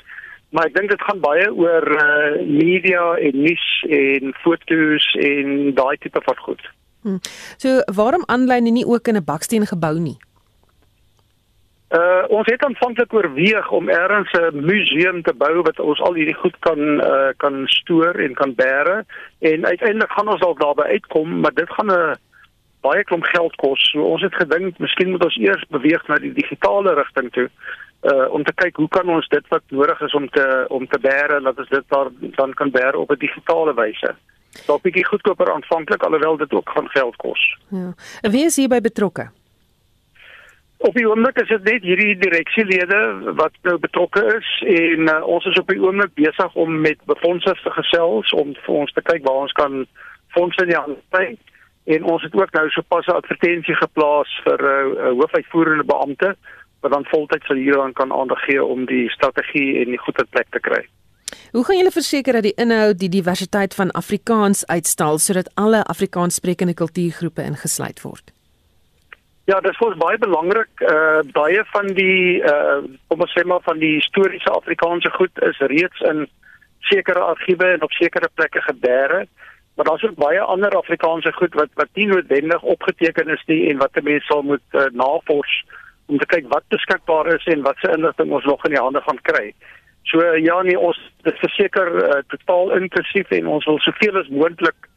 [0.49, 5.97] maar ek dink dit gaan baie oor uh, media en nuus en foto's en daai
[6.01, 6.63] tipe van goed.
[7.05, 7.19] Hmm.
[7.61, 10.17] So waarom aanlyn en nie ook in 'n baksteen gebou nie?
[11.89, 16.37] Uh ons het aanvanklik oorweeg om eers 'n museum te bou wat ons al hierdie
[16.37, 19.05] goed kan uh kan stoor en kan bære
[19.39, 22.15] en uiteindelik gaan ons dalk daarby uitkom, maar dit gaan 'n
[22.81, 23.89] baie klomp geld kos.
[23.89, 27.49] So ons het gedink miskien moet ons eers beweeg na die digitale rigting toe
[28.03, 30.99] uh om te kyk hoe kan ons dit wat nodig is om te om te
[30.99, 34.15] bære dat ons dit daar dan kan bære op 'n digitale wyse.
[34.67, 37.57] Dalk bietjie goedkoper aanvanklik alhoewel dit ook van geld kos.
[37.69, 37.93] Ja.
[38.21, 39.29] Wie is hierby betrokke?
[40.79, 42.99] Op die oomblik is dit net hierdie direksielede
[43.35, 47.59] wat nou betrokke is en uh, ons is op die oomblik besig om met befondsers
[47.65, 49.83] te gesels om vir ons te kyk waar ons kan
[50.35, 51.27] fondse in die hand kry.
[51.91, 56.35] En ons het ook nou sopas 'n advertensie geplaas vir 'n uh, hoofuitvoerende beampte
[56.79, 60.47] wat dan voltyds vir hieraan kan aandag gee om die strategie en die goeie plek
[60.49, 60.87] te kry.
[61.51, 66.73] Hoe gaan julle verseker dat die inhoud die diversiteit van Afrikaans uitstal sodat alle Afrikaanssprekende
[66.73, 68.38] kultuurgroepe ingesluit word?
[69.49, 70.81] Ja, dit is baie belangrik.
[70.85, 75.61] Uh baie van die uh kom ons sê maar van die historiese Afrikaanse goed is
[75.71, 76.27] reeds in
[76.89, 79.23] sekere argiewe en op sekere plekke gebeere.
[79.75, 83.81] Maar daar's ook baie ander Afrikaanse goed wat wat nie noodwendig opgeteken is nie en
[83.81, 85.55] wat 'n mens sal moet uh, navors
[86.05, 89.01] om te kyk wat beskikbaar is en wat se inligting ons nog in die hande
[89.01, 89.53] gaan kry.
[90.03, 94.89] So ja nee, ons dit verseker uh, totaal inklusief en ons wil soveel as moontlik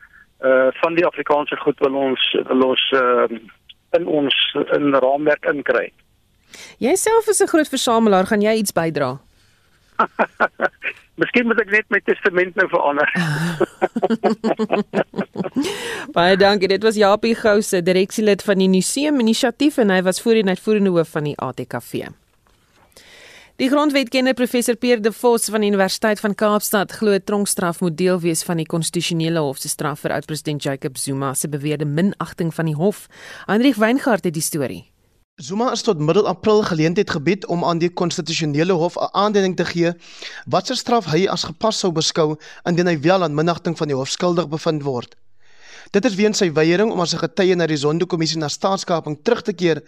[0.45, 3.25] uh van die Afrikaanse goed wil ons wil ons uh,
[3.99, 4.37] in ons
[4.77, 5.93] in raamwerk inkry.
[6.79, 9.19] Jouself is 'n groot versamelaar, gaan jy iets bydra?
[11.21, 13.09] Miskien moet ek net my testament nou verander.
[16.17, 16.69] Baie dankie.
[16.73, 21.13] Dit was Japie Gouse, direksielid van die Museum Inisiatief en hy was voorheen uitvoerende hoof
[21.13, 22.09] van die ATKV.
[23.63, 28.19] Die grondwetkenner professor Pierre De Vos van die Universiteit van Kaapstad glo tronkstraf moet deel
[28.19, 32.67] wees van die konstitusionele hof se straf vir oud-president Jacob Zuma se beweerde minagting van
[32.67, 33.05] die hof.
[33.47, 34.81] Hendrik Weingart het die storie.
[35.39, 39.65] Zuma is tot middel April geleentheid gebied om aan die konstitusionele hof 'n aanduiding te
[39.65, 39.95] gee
[40.47, 42.35] watter straf hy as gepas sou beskou
[42.67, 45.15] indien hy wel aan minagting van die hof skuldig bevind word.
[45.93, 49.43] Dit is weens sy weiering om as 'n getuie na die Zondo-kommissie na staatskaping terug
[49.43, 49.83] te keer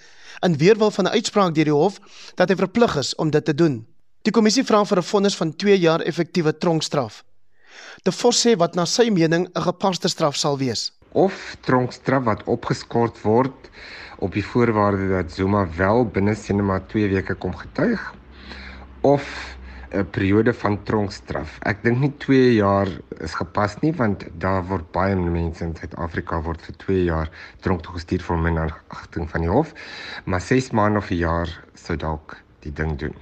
[0.44, 1.98] in weerwil van 'n uitspraak deur die hof
[2.36, 3.86] dat hy verplig is om dit te doen.
[4.22, 7.24] Die kommissie vra vir 'n vonnis van 2 jaar effektiewe tronkstraf.
[8.02, 10.92] De Vos sê wat na sy mening 'n gepaste straf sal wees.
[11.12, 13.70] Of tronkstraf wat opgeskort word
[14.18, 18.14] op die voorwaarde dat Zuma wel binne sinema 2 weke kom getuig
[19.00, 19.56] of
[19.94, 21.58] 'n periode van tronkstraf.
[21.62, 22.88] Ek dink nie 2 jaar
[23.22, 27.30] is gepas nie want daar word baie mense in Suid-Afrika word vir 2 jaar
[27.60, 29.74] tronk toegestuur vir minagting van die hof,
[30.24, 33.14] maar 6 maande of 'n jaar sou dalk die ding doen.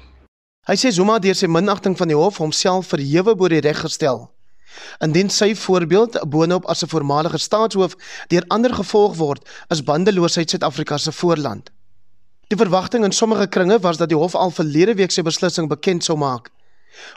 [0.66, 4.30] Hy sê Zuma deur sy minagting van die hof homself verhewe bo die reg gestel.
[5.04, 7.96] Indien sy voorbeeld boonop as 'n voormalige staatshoof
[8.28, 11.70] deur ander gevolg word, is bandeloosheid Suid-Afrika se voorland.
[12.48, 16.04] Die verwagting in sommige kringe was dat die hof al verlede week sy beslissing bekend
[16.04, 16.50] sou maak.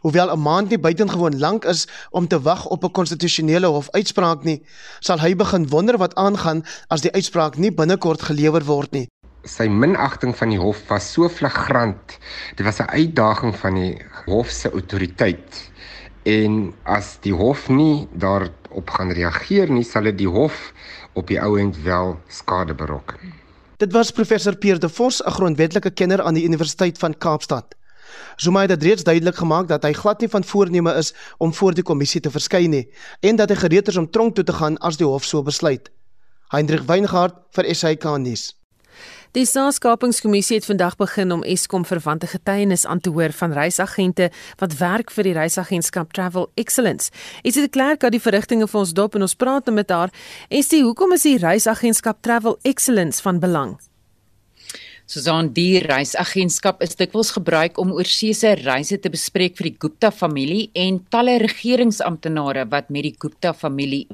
[0.02, 4.44] Hoewel 'n maand nie buitengewoon lank is om te wag op 'n konstitusionele hof uitspraak
[4.44, 4.62] nie,
[5.00, 9.08] sal hy begin wonder wat aangaan as die uitspraak nie binnekort gelewer word nie.
[9.44, 12.18] Sy minagting van die hof was so flagrant.
[12.56, 15.72] Dit was 'n uitdaging van die hof se autoriteit.
[16.24, 20.74] En as die hof nie daarop gaan reageer nie, sal dit die hof
[21.14, 23.34] op die ou end wel skade berokken.
[23.78, 27.76] Dit was professor Pierre De Vos, 'n grondwetlike kenner aan die Universiteit van Kaapstad.
[28.36, 31.84] Zuma het reeds duidelik gemaak dat hy glad nie van voorneme is om voor die
[31.84, 32.86] kommissie te verskyn nie
[33.20, 35.92] en dat hy gereed is om tronk toe te gaan as die hof so besluit.
[36.54, 38.54] Hendrik Weingart vir SAK nuus.
[39.36, 44.30] Die Staatskapingskommissie het vandag begin om Eskom verwante getuienis aan te hoor van reisagente
[44.62, 47.12] wat werk vir die reisagentskap Travel Excellence.
[47.44, 50.14] Is dit klaar dat die verrigtinge vir ons dop en ons praat met haar?
[50.48, 53.76] Is dit hoekom is die reisagentskap Travel Excellence van belang?
[55.06, 60.72] Susan die reisagentskap is dikwels gebruik om oorseese reise te bespreek vir die Gupta familie
[60.74, 64.08] en talle regeringsamptenare wat met die Gupta familie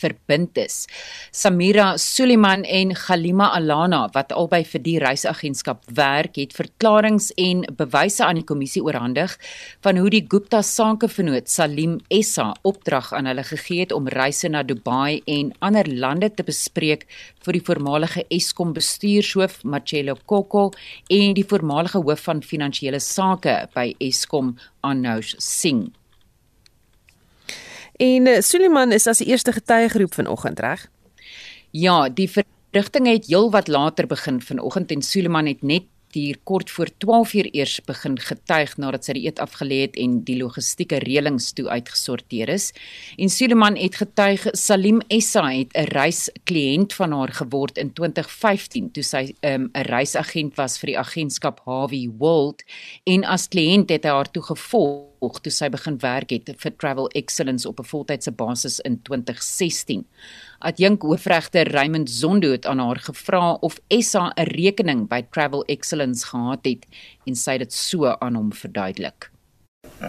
[0.00, 0.86] verbind is.
[1.32, 8.24] Samira Suliman en Khalima Alana wat albei vir die reisagentskap werk, het verklaringe en bewyse
[8.24, 9.36] aan die kommissie oorhandig
[9.84, 14.62] van hoe die Gupta sakevernoot Salim Essa opdrag aan hulle gegee het om reise na
[14.62, 17.06] Dubai en ander lande te bespreek
[17.44, 20.68] vir die voormalige Eskom bestuurshoof Marcelo Kokko
[21.10, 25.97] en die voormalige hoof van finansiële sake by Eskom Anoush Singh.
[27.98, 30.84] En uh, Suliman is as die eerste getuie geroep vanoggend, reg?
[31.74, 36.88] Ja, die verrigting het heelwat later begin vanoggend en Suliman het net hier kort voor
[36.98, 41.50] 12 uur eers begin getuig nadat sy die eet afgelê het en die logistieke reëlings
[41.58, 42.70] toe uitgesorteer is.
[43.18, 49.02] En Suleman het getuig Salim Essa het 'n reiskliënt van haar geword in 2015 toe
[49.02, 52.62] sy um, 'n um, reisagent was vir die agentskap Harvey World
[53.04, 57.08] en as kliënt het hy haar toe gevolg toe sy begin werk het vir Travel
[57.18, 60.06] Excellence op 'n voltydse basis in 2016.
[60.58, 66.26] Adjunk hoofregter Raymond Zondo het aan haar gevra of Essa 'n rekening by Travel Excellence
[66.26, 66.86] gehad het
[67.26, 69.30] en sy dit so aan hom verduidelik.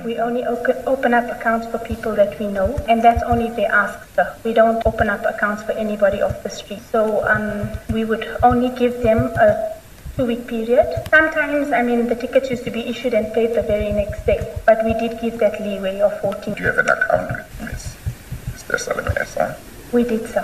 [0.04, 0.46] We only
[0.86, 3.98] open up accounts for people that we know, and that's only if they ask.
[4.16, 6.82] So we don't open up accounts for anybody off the street.
[6.92, 9.79] So um, we would only give them a
[10.20, 10.88] two-week period.
[11.10, 14.40] Sometimes, I mean, the tickets used to be issued and paid the very next day,
[14.68, 16.54] but we did give that leeway of 14.
[16.56, 17.84] Do you have an account with Miss
[18.52, 18.76] Mr.
[18.86, 19.56] Salamesa?
[19.94, 20.44] We did so.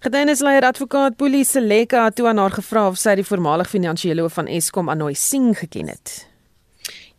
[0.00, 4.36] Getuienisleier advokaat Boelie Seleka het toe aan haar gevra of sy die voormalige finansiële hoof
[4.38, 6.28] van Eskom Anoy Singh geken het.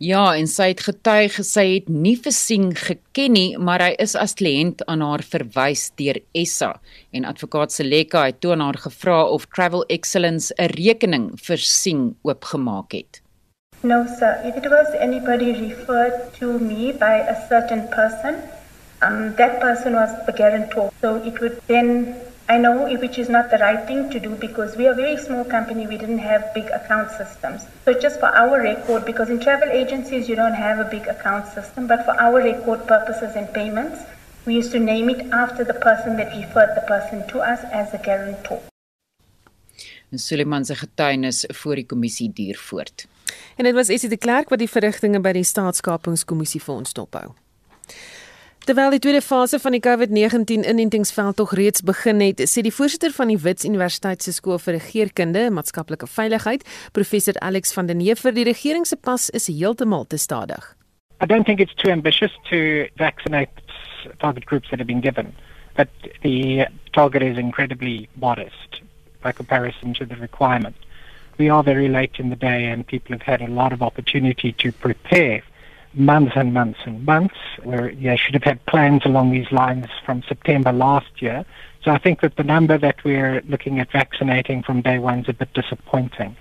[0.00, 4.14] Ja, en sy het getuig sy het nie vir Singh geken nie, maar hy is
[4.16, 6.70] as kliënt aan haar verwys deur Essa.
[7.12, 12.14] En advokaat Seleka het toe aan haar gevra of Travel Excellence 'n rekening vir Singh
[12.24, 13.20] oopgemaak het.
[13.82, 18.40] No sir, if it was anybody referred to me by a certain person,
[19.02, 20.88] um, that person was the guarantor.
[21.02, 22.16] So it would then,
[22.50, 25.16] I know which is not the right thing to do because we are a very
[25.16, 27.62] small company, we didn't have big account systems.
[27.84, 31.46] So just for our record, because in travel agencies you don't have a big account
[31.46, 34.00] system, but for our record purposes and payments,
[34.46, 37.94] we used to name it after the person that referred the person to us as
[37.94, 38.60] a guarantor.
[40.10, 43.06] En Suleiman se getuienis voor die kommissie duur voort.
[43.56, 47.30] En dit was Essie de Klerk wat die verrigtinge by die staatskapingskommissie vir ons dophou.
[48.70, 53.10] Terwyl die tweede fase van die COVID-19 inentingsveld tog reeds begin het, sê die voorsitter
[53.10, 56.62] van die Wits Universiteit se skool vir regeringskunde en maatskaplike veiligheid,
[56.94, 60.62] professor Alex van den Heever, die regering se pas is heeltemal te stadig.
[61.18, 63.50] I don't think it's too ambitious to vaccinate
[64.22, 65.34] target groups that have been given,
[65.74, 65.90] but
[66.22, 68.84] the target is incredibly modest
[69.20, 70.76] by comparison to the requirement.
[71.42, 74.52] We are very late in the day and people have had a lot of opportunity
[74.62, 75.42] to prepare
[75.94, 80.22] months and months and months, where yeah, should have had plans along these lines from
[80.22, 81.44] September last year.
[81.82, 85.28] So I think that the number that we're looking at vaccinating from day one is
[85.28, 86.36] a bit disappointing.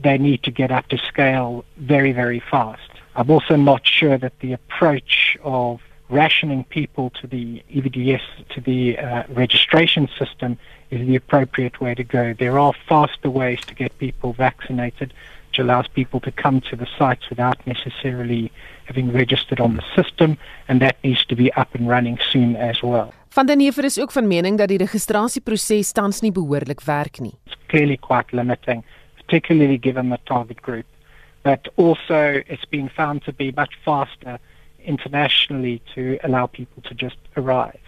[0.00, 2.90] They need to get up to scale very, very fast.
[3.14, 8.98] I'm also not sure that the approach of rationing people to the EVDS, to the
[8.98, 10.58] uh, registration system,
[10.90, 12.34] is the appropriate way to go.
[12.34, 15.14] There are faster ways to get people vaccinated,
[15.52, 18.50] which allows people to come to the sites without necessarily
[18.86, 20.38] having registered on the system
[20.68, 23.12] and that needs to be up and running soon as well.
[23.28, 27.34] Van den Heever is ook van mening dat die registrasieproses tans nie behoorlik werk nie.
[27.46, 28.84] It's clearly quite limiting,
[29.16, 30.86] particularly given the target group.
[31.42, 34.38] but also it's been found to be much faster
[34.84, 37.80] internationally to allow people to just arrive,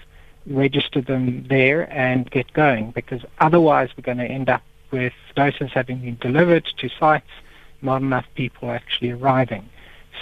[0.46, 5.70] register them there and get going because otherwise we're going to end up with doses
[5.72, 7.30] having been delivered to sites,
[7.84, 9.68] not enough people actually arriving.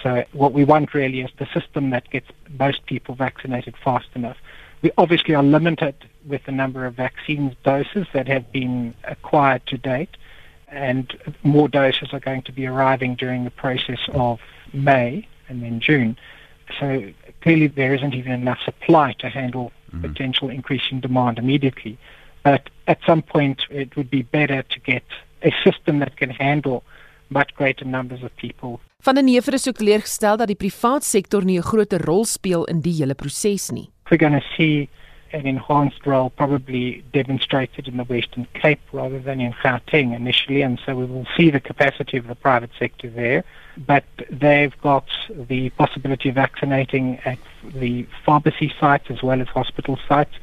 [0.03, 2.27] So what we want really is the system that gets
[2.59, 4.37] most people vaccinated fast enough.
[4.83, 5.95] We obviously are limited
[6.27, 10.17] with the number of vaccine doses that have been acquired to date,
[10.69, 14.41] and more doses are going to be arriving during the process of
[14.73, 16.17] May and then June.
[16.81, 20.01] So clearly there isn't even enough supply to handle mm-hmm.
[20.01, 21.99] potential increase in demand immediately.
[22.43, 25.05] But at some point it would be better to get
[25.43, 26.83] a system that can handle
[27.33, 28.79] much greater numbers of people.
[29.03, 32.65] Van der Neever is ook teleurgestel dat die private sektor nie 'n groot rol speel
[32.65, 33.89] in die hele proses nie.
[34.09, 34.89] We're going to see
[35.33, 40.79] an enhanced role probably demonstrated in the Western Cape rather than in Gauteng initially, and
[40.85, 43.43] so we will see the capacity of the private sector there.
[43.87, 45.07] But they've got
[45.49, 47.39] the possibility of vaccinating at
[47.75, 50.35] the pharmacy sites as well as hospital sites.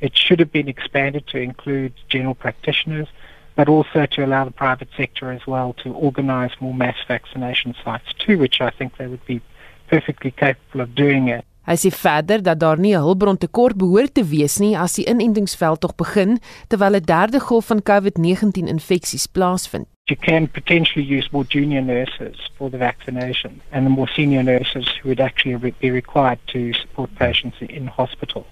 [0.00, 3.08] It should have been expanded to include general practitioners,
[3.56, 8.12] but also to allow the private sector as well to organize more mass vaccination sites
[8.18, 9.40] too, which I think they would be
[9.88, 11.44] perfectly capable of doing it.
[11.66, 15.04] Hy sê verder dat daar nie 'n hulpbron tekort behoort te wees nie as die
[15.04, 16.38] inentingsveld tog begin
[16.68, 19.86] terwyl 'n derde golf van COVID-19 infeksies plaasvind.
[20.06, 24.86] You can potentially use more junior nurses for the vaccination and the more senior nurses
[24.96, 28.46] who would actually be required to support patients in hospital.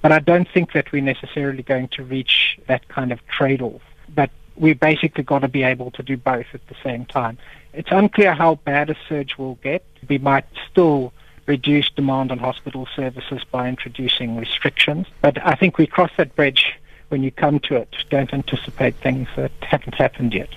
[0.00, 3.82] But I don't think that we're necessarily going to reach that kind of trade-off.
[4.14, 7.38] But we basically got to be able to do both at the same time.
[7.72, 9.84] It's unclear how bad a surge will get.
[10.08, 11.12] We might still
[11.46, 15.06] reduce demand on hospital services by introducing restrictions.
[15.20, 16.74] But I think we cross that bridge
[17.08, 17.94] when you come to it.
[18.10, 20.48] Don't anticipate things that haven't happened yet.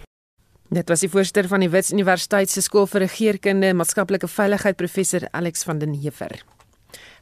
[0.69, 4.77] Dit was die voorsteur van die Wits Universiteit se skool vir regeringskunde en maatskaplike veiligheid
[4.77, 6.35] professor Alex van den Heever.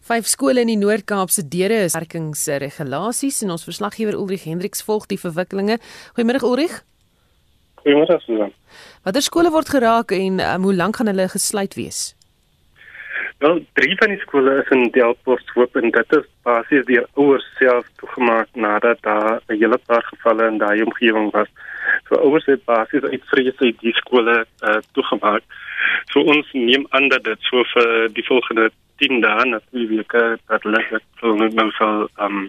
[0.07, 5.03] Vyf skole in die Noord-Kaap se deure is werkingsregulasies en ons verslaggewer Ulrich Hendriks volg
[5.11, 5.81] die verwikkelinge.
[6.15, 6.77] Goeiemôre Ulrich.
[7.81, 8.53] Goeiemôre Susan.
[9.03, 12.13] Watter skole word geraak en um, hoe lank gaan hulle gesluit wees?
[13.43, 17.51] Wel, drie van die skole is in Delport hoop en dit is basies deur ouers
[17.59, 21.51] self toegemaak nadat daar 'n hele paar gevalle in daai omgewing was.
[22.07, 25.43] So ouers het basies uit vrees uit die skole uh, toegemaak.
[26.15, 30.23] So ons neem aan dat dit so vir die volgende 10 dae na twee weke
[30.47, 32.47] dat hulle dit sou nou sal ehm um,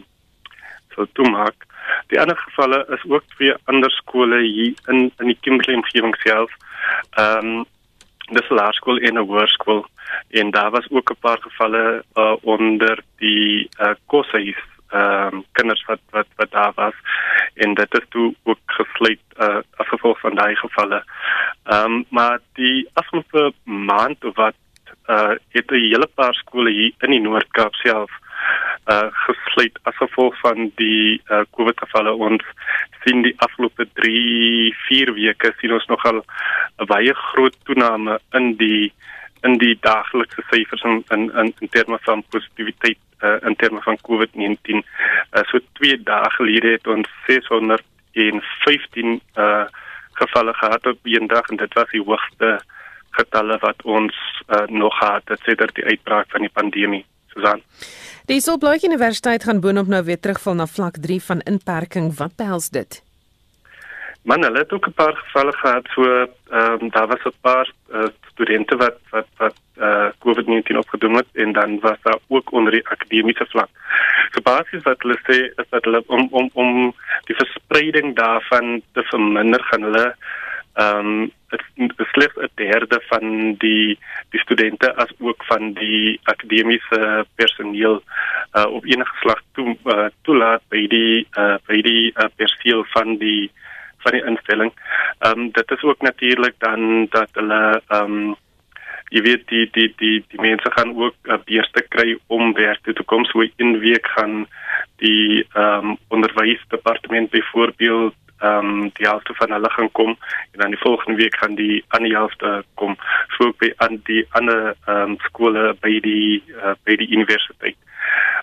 [0.94, 1.66] sal toemaak.
[2.12, 6.54] Die ander gevalle is ook twee ander skole hier in in die Kimberley omgewing self.
[7.16, 7.66] Ehm um,
[8.36, 9.86] dis laerskool en 'n hoërskool
[10.40, 15.84] en daar was ook 'n paar gevalle uh, onder die uh, koshuis ehm um, kinders
[15.84, 16.94] wat wat wat daar was
[17.54, 21.04] en dit is toe ook gesluit uh, as gevolg van daai gevalle.
[21.64, 24.54] Ehm um, maar die afgelope maand wat
[25.08, 28.10] uh het 'n hele paar skole hier in die Noord-Kaap self
[28.92, 32.44] uh gesluit as gevolg van die uh COVID gevalle ons
[33.04, 36.24] sien die afgelope 3 4 weke sien ons nogal
[36.78, 38.92] 'n baie groot toename in die
[39.42, 43.98] in die daaglikse syfers in in in, in terme van positiwiteit uh, in terme van
[44.08, 44.82] COVID-19.
[45.32, 49.64] Uh, so twee dae gelede het ons 615 uh
[50.18, 52.60] gevalle gehad op een dag en dit was die hoogste
[53.10, 54.14] getalle wat ons
[54.48, 57.04] uh, nog gehad het sedert die uitbraak van die pandemie.
[57.34, 57.62] Susan.
[58.26, 62.16] Die Solblaai Universiteit gaan boonop nou weer terugval na vlak 3 van inperking.
[62.16, 63.02] Wat behels dit?
[64.28, 67.72] Man, hulle het ook 'n paar gevalle gehad so ehm um, daar was 'n paar
[67.92, 72.52] uh, studente wat wat wat eh uh, COVID-19 opgedoen het en dan was daar ook
[72.52, 73.68] onder die akademiese vlak.
[74.30, 76.94] So basies wat hulle sê is dat hulle om om om
[77.24, 80.14] die verspreiding daarvan te verminder gaan hulle
[80.74, 81.32] ehm um,
[82.12, 83.98] slegs 'n derde van die
[84.30, 88.02] die studente as ook van die akademiese personeel
[88.52, 93.16] uh, op enige slag toe uh, toelaat by die uh, by die uh, perseel van
[93.16, 93.50] die
[93.98, 94.72] van die instelling.
[95.18, 98.36] Ehm um, dit is ook natuurlik dan dat hulle ehm um,
[99.08, 103.04] jy weet die die die die mense gaan ook uh, beurte kry om werk te
[103.04, 104.46] kom so in week gaan
[104.96, 110.16] die ehm um, onderwysdepartement byvoorbeeld ehm um, die helfte van hulle gaan kom
[110.52, 112.96] en dan die volgende week gaan die ander helfte kom
[113.36, 117.76] so by aan die ander ehm um, skole by die uh, by die universiteit.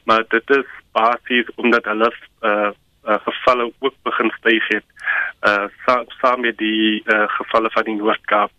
[0.04, 2.72] Maar dit is basies omdat hulle uh,
[3.08, 4.86] uh, gevalle ook begin styg het
[5.48, 5.68] uh
[6.20, 8.52] saam met die uh, gevalle van die Noord-Kaap.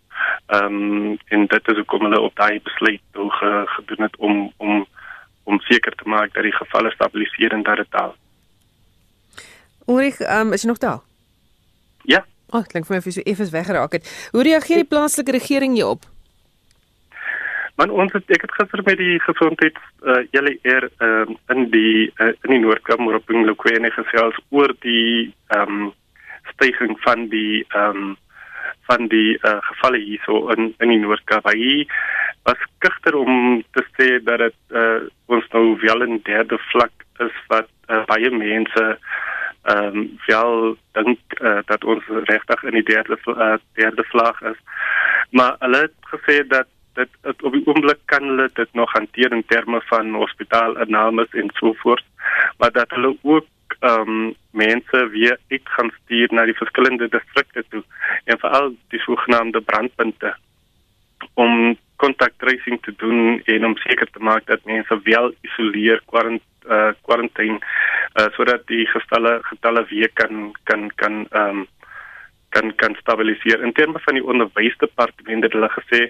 [0.45, 4.53] Ehm um, en dit is hoekom hulle op daai besluit toe ge, gedoen het om
[4.57, 4.87] om
[5.43, 7.95] om seker te maak dat die gevalle stabiliseer en dat dit.
[9.87, 10.99] Ulrich, ehm um, is jy nog daar?
[12.07, 12.23] Ja.
[12.47, 14.07] Ag, oh, klink vir my of jy so effens weggeraak het.
[14.31, 16.05] Hoe reageer die plaaslike regering hierop?
[17.77, 22.07] Man ons het ek het gister met die gesondheids uh, julle eer uh, in die
[22.17, 25.91] uh, in die Noord-Kaap op Inglokwene gesels oor die ehm um,
[26.55, 28.15] styging van die ehm um,
[28.87, 31.51] van die uh, gevalle hierso in in die Noord-Kaap.
[31.51, 31.85] Hy
[32.47, 37.37] was skugter om te sê dat dit uh, ons nou wel in derde vlak is
[37.51, 38.85] wat uh, baie mense
[39.67, 44.59] ehm um, wel dink uh, dat ons regtig in die derde uh, derde vlak is.
[45.29, 49.31] Maar hulle het gesê dat dit het, op die oomblik kan hulle dit nog hanteer
[49.31, 52.05] in terme van hospitaalinname en so voort
[52.57, 53.45] maar dat hulle ook
[53.79, 57.83] ehm um, mense weer uit gaan stuur na die verskillende distrikte toe
[58.23, 60.35] en veral die sogenaamde brandpunte
[61.33, 66.56] om kontak tracing te doen en om seker te maak dat mense wel isoleer kwarantyne
[66.69, 66.91] uh,
[68.19, 71.67] uh, sodat die gestalle getalle weer kan kan kan ehm um,
[72.49, 73.63] kan kan stabiliseer.
[73.63, 76.01] In terme van die onderwysdepartement het hulle gesê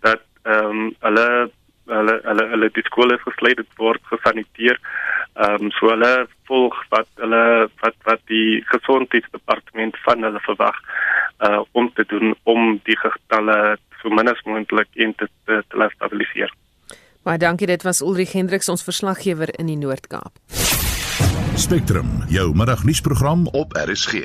[0.00, 1.50] dat ehm um, hulle
[1.90, 4.78] hulle hulle hulle die skole gesluit het word gesaniteer.
[5.34, 10.78] Ehm um, so hulle volg wat hulle wat wat die gesondheidsdepartement van hulle verwag
[11.48, 15.76] uh om te doen om die getalle so min as moontlik in te te, te
[15.76, 16.52] laat stabiliseer.
[17.20, 20.38] Baie dankie dit was Ulrich Hendriks ons verslaggewer in die Noord-Kaap.
[21.60, 24.22] Spectrum, jou middagnuusprogram op RSG.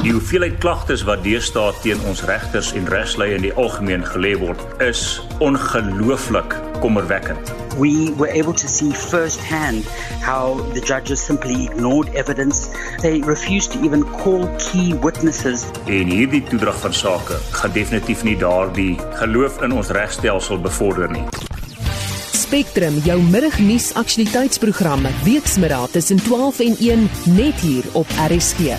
[0.00, 4.62] Die hoeveelheid klagtes wat deesdae teen ons regters en regslei in die algemeen gelê word,
[4.80, 7.52] is ongelooflik kommerwekkend.
[7.76, 9.84] We were able to see firsthand
[10.24, 12.70] how the judges simply ignored evidence.
[13.04, 15.68] They refused to even call key witnesses.
[15.84, 21.28] En hierdie toedrag van sake gaan definitief nie daardie geloof in ons regstelsel bevorder nie.
[22.48, 27.02] Spectrum, jou middagnuus aktualiteitsprogramme, weksmiddag tussen 12 en 1
[27.36, 28.78] net hier op RSG.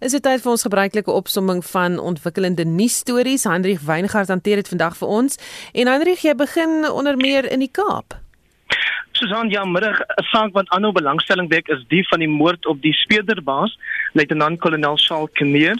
[0.00, 3.44] Is dit tyd vir ons gebruikelike opsomming van ontwikkelende nuusstories?
[3.44, 5.36] Hendrik Weingart hanteer dit vandag vir ons.
[5.76, 8.16] En Hendrik, jy begin onder meer in die Kaap.
[9.12, 12.80] Susan, ja, middag, 'n saak wat aanhou belangstelling wek is die van die moord op
[12.80, 13.78] die speurderbaas,
[14.12, 15.76] luitenant-kolonel Shaal Kneer.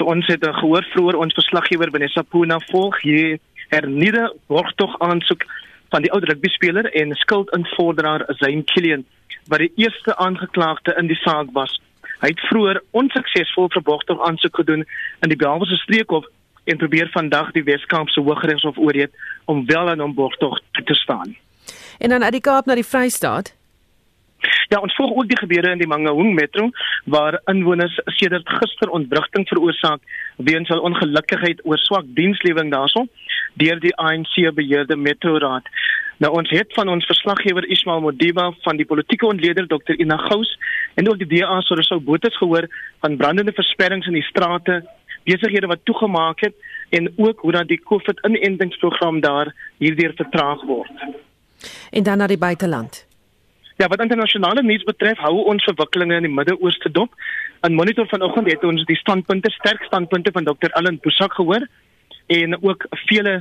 [0.00, 3.34] So ons het gehoor vroeër ons verslaggewer Vanessa Puna volg hier
[3.68, 5.44] hernieude borgtog aansoek
[5.92, 9.04] van die ou rugbyspeler en skuldinvorderaar Zain Killian
[9.52, 11.76] wat die eerste aangeklaagde in die saak was.
[12.24, 14.86] Hy het vroeër onsuksesvol vir borgtog aansoek gedoen
[15.20, 16.24] in die Belwelse streekhof
[16.64, 19.12] en probeer vandag die Weskaapse Hooggeregshof oorreed
[19.52, 21.36] om wel aan hom borgtog te staan.
[21.98, 23.52] En dan uit die Kaap na die Vrystaat.
[24.68, 26.70] Ja, ons volg ook die gebeure in die Mangaung Metro
[27.04, 30.00] waar inwoners sedert gister ontwrigting veroorsaak
[30.36, 33.08] weens hul ongelukkigheid oor swak dienslewering daarson
[33.54, 35.66] deur die ANC beheerde Metro Raad.
[36.20, 40.52] Nou ons het van ons verslaggewer Ismail Modiba van die politieke ontleder Dr Ina Gous
[40.94, 42.68] en ook die DA se resou botes gehoor
[43.00, 44.82] van brandende versperrings in die strate,
[45.24, 46.54] besighede wat toegemaak het
[46.90, 51.06] en ook hoe dat die COVID-inentingsprogram daar hierdeur vertraag word.
[51.90, 53.09] En dan na die buiteland.
[53.80, 57.14] Ja, wat internasionale nuus betref, hou ons verwikkelinge in die Midde-Ooste dop.
[57.64, 60.68] In monitor vanoggend het ons die standpunte, sterk standpunte van Dr.
[60.76, 61.64] Allan Pusak gehoor
[62.28, 63.38] en ook vele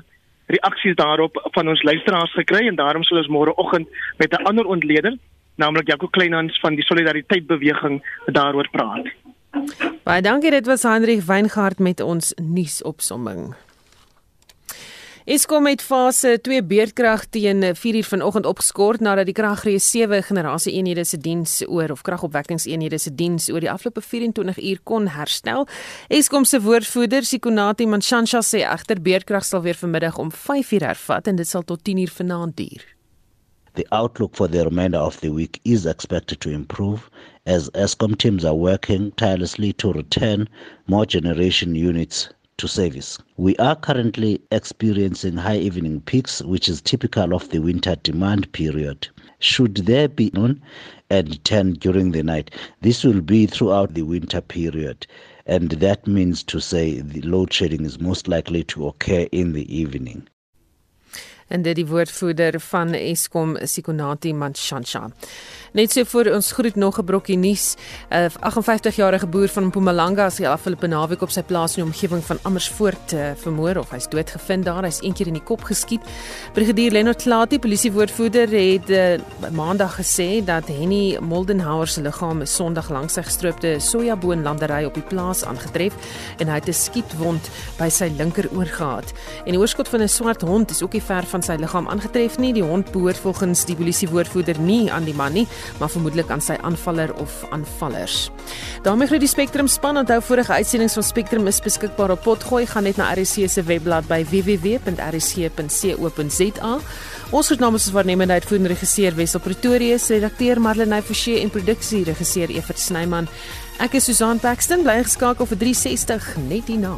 [0.47, 5.17] reaksies daarop van ons luisteraars gekry en daarom sal ons môreoggend met 'n ander ontleder,
[5.55, 9.11] naamlik Jaco Kleinhans van die Solidariteit Beweging daaroor praat.
[10.03, 13.55] Baie dankie, dit was Hendrik Weingart met ons nuusopsomming.
[15.29, 21.03] Eskom het fase 2 beerdkrag teen 4uur vanoggend opgeskort nadat die kragreë 7 generasie eenhede
[21.05, 25.67] se diens oor of kragopwekkingseenhede se diens oor die afgelope 24 uur kon herstel.
[26.09, 31.37] Eskom se woordvoerder Sikonati Manshansha sê egter beerdkrag sal weer vanmiddag om 5uur hervat en
[31.37, 32.81] dit sal tot 10uur vanaand duur.
[33.77, 37.05] The outlook for the remainder of the week is expected to improve
[37.45, 40.49] as Eskom teams are working tirelessly to return
[40.87, 43.17] more generation units to service.
[43.37, 49.07] We are currently experiencing high evening peaks, which is typical of the winter demand period.
[49.39, 50.61] Should there be none
[51.09, 52.51] and 10 during the night,
[52.81, 55.07] this will be throughout the winter period.
[55.45, 59.73] And that means to say the load shedding is most likely to occur in the
[59.75, 60.27] evening.
[61.49, 65.09] En dit die woordvoerder van Eskom Sikonati Manshansha.
[65.71, 67.75] Net so voor ons groet nog 'n brokkie nuus.
[68.09, 72.23] 'n 58-jarige boer van Mpumalanga is die afgelope naweek op sy plaas in die omgewing
[72.23, 74.83] van Amersfoort uh, vermoor of hy's doodgevind daar.
[74.83, 76.01] Hy's een keer in die kop geskiet.
[76.53, 83.13] Brigadier Leno Klati, polisiewoordvoerder, het uh, maandag gesê dat Henny Moldenhauer se liggaam Sondag langs
[83.13, 85.93] sy gestroopte sojaboonlandery op die plaas aangetref
[86.37, 89.13] en hy het 'n skietwond by sy linkeroor gehad.
[89.45, 92.37] En die oorskot van 'n swart hond is ook nie ver van sy liggaam aangetref
[92.37, 92.53] nie.
[92.53, 95.47] Die hond behoort volgens die polisiewoordvoerder nie aan die man nie.
[95.79, 98.31] maar vermoedelik aan sy aanvaller of aanvallers.
[98.83, 102.83] daarmee groet die Spectrum span onthou vorige uitsendings van Spectrum is beskikbaar op Potgooi gaan
[102.83, 105.19] net na RC se webblad by www.rc.co.za
[107.29, 112.79] Ons het namens ons waarnemende uitvoerende regisseur Wessel Pretorius, redakteur Marlenae Forsie en produksieregisseur Evert
[112.81, 113.29] Snyman.
[113.77, 116.97] Ek is Susan Paxton, bly geskakel vir 360 net hierna.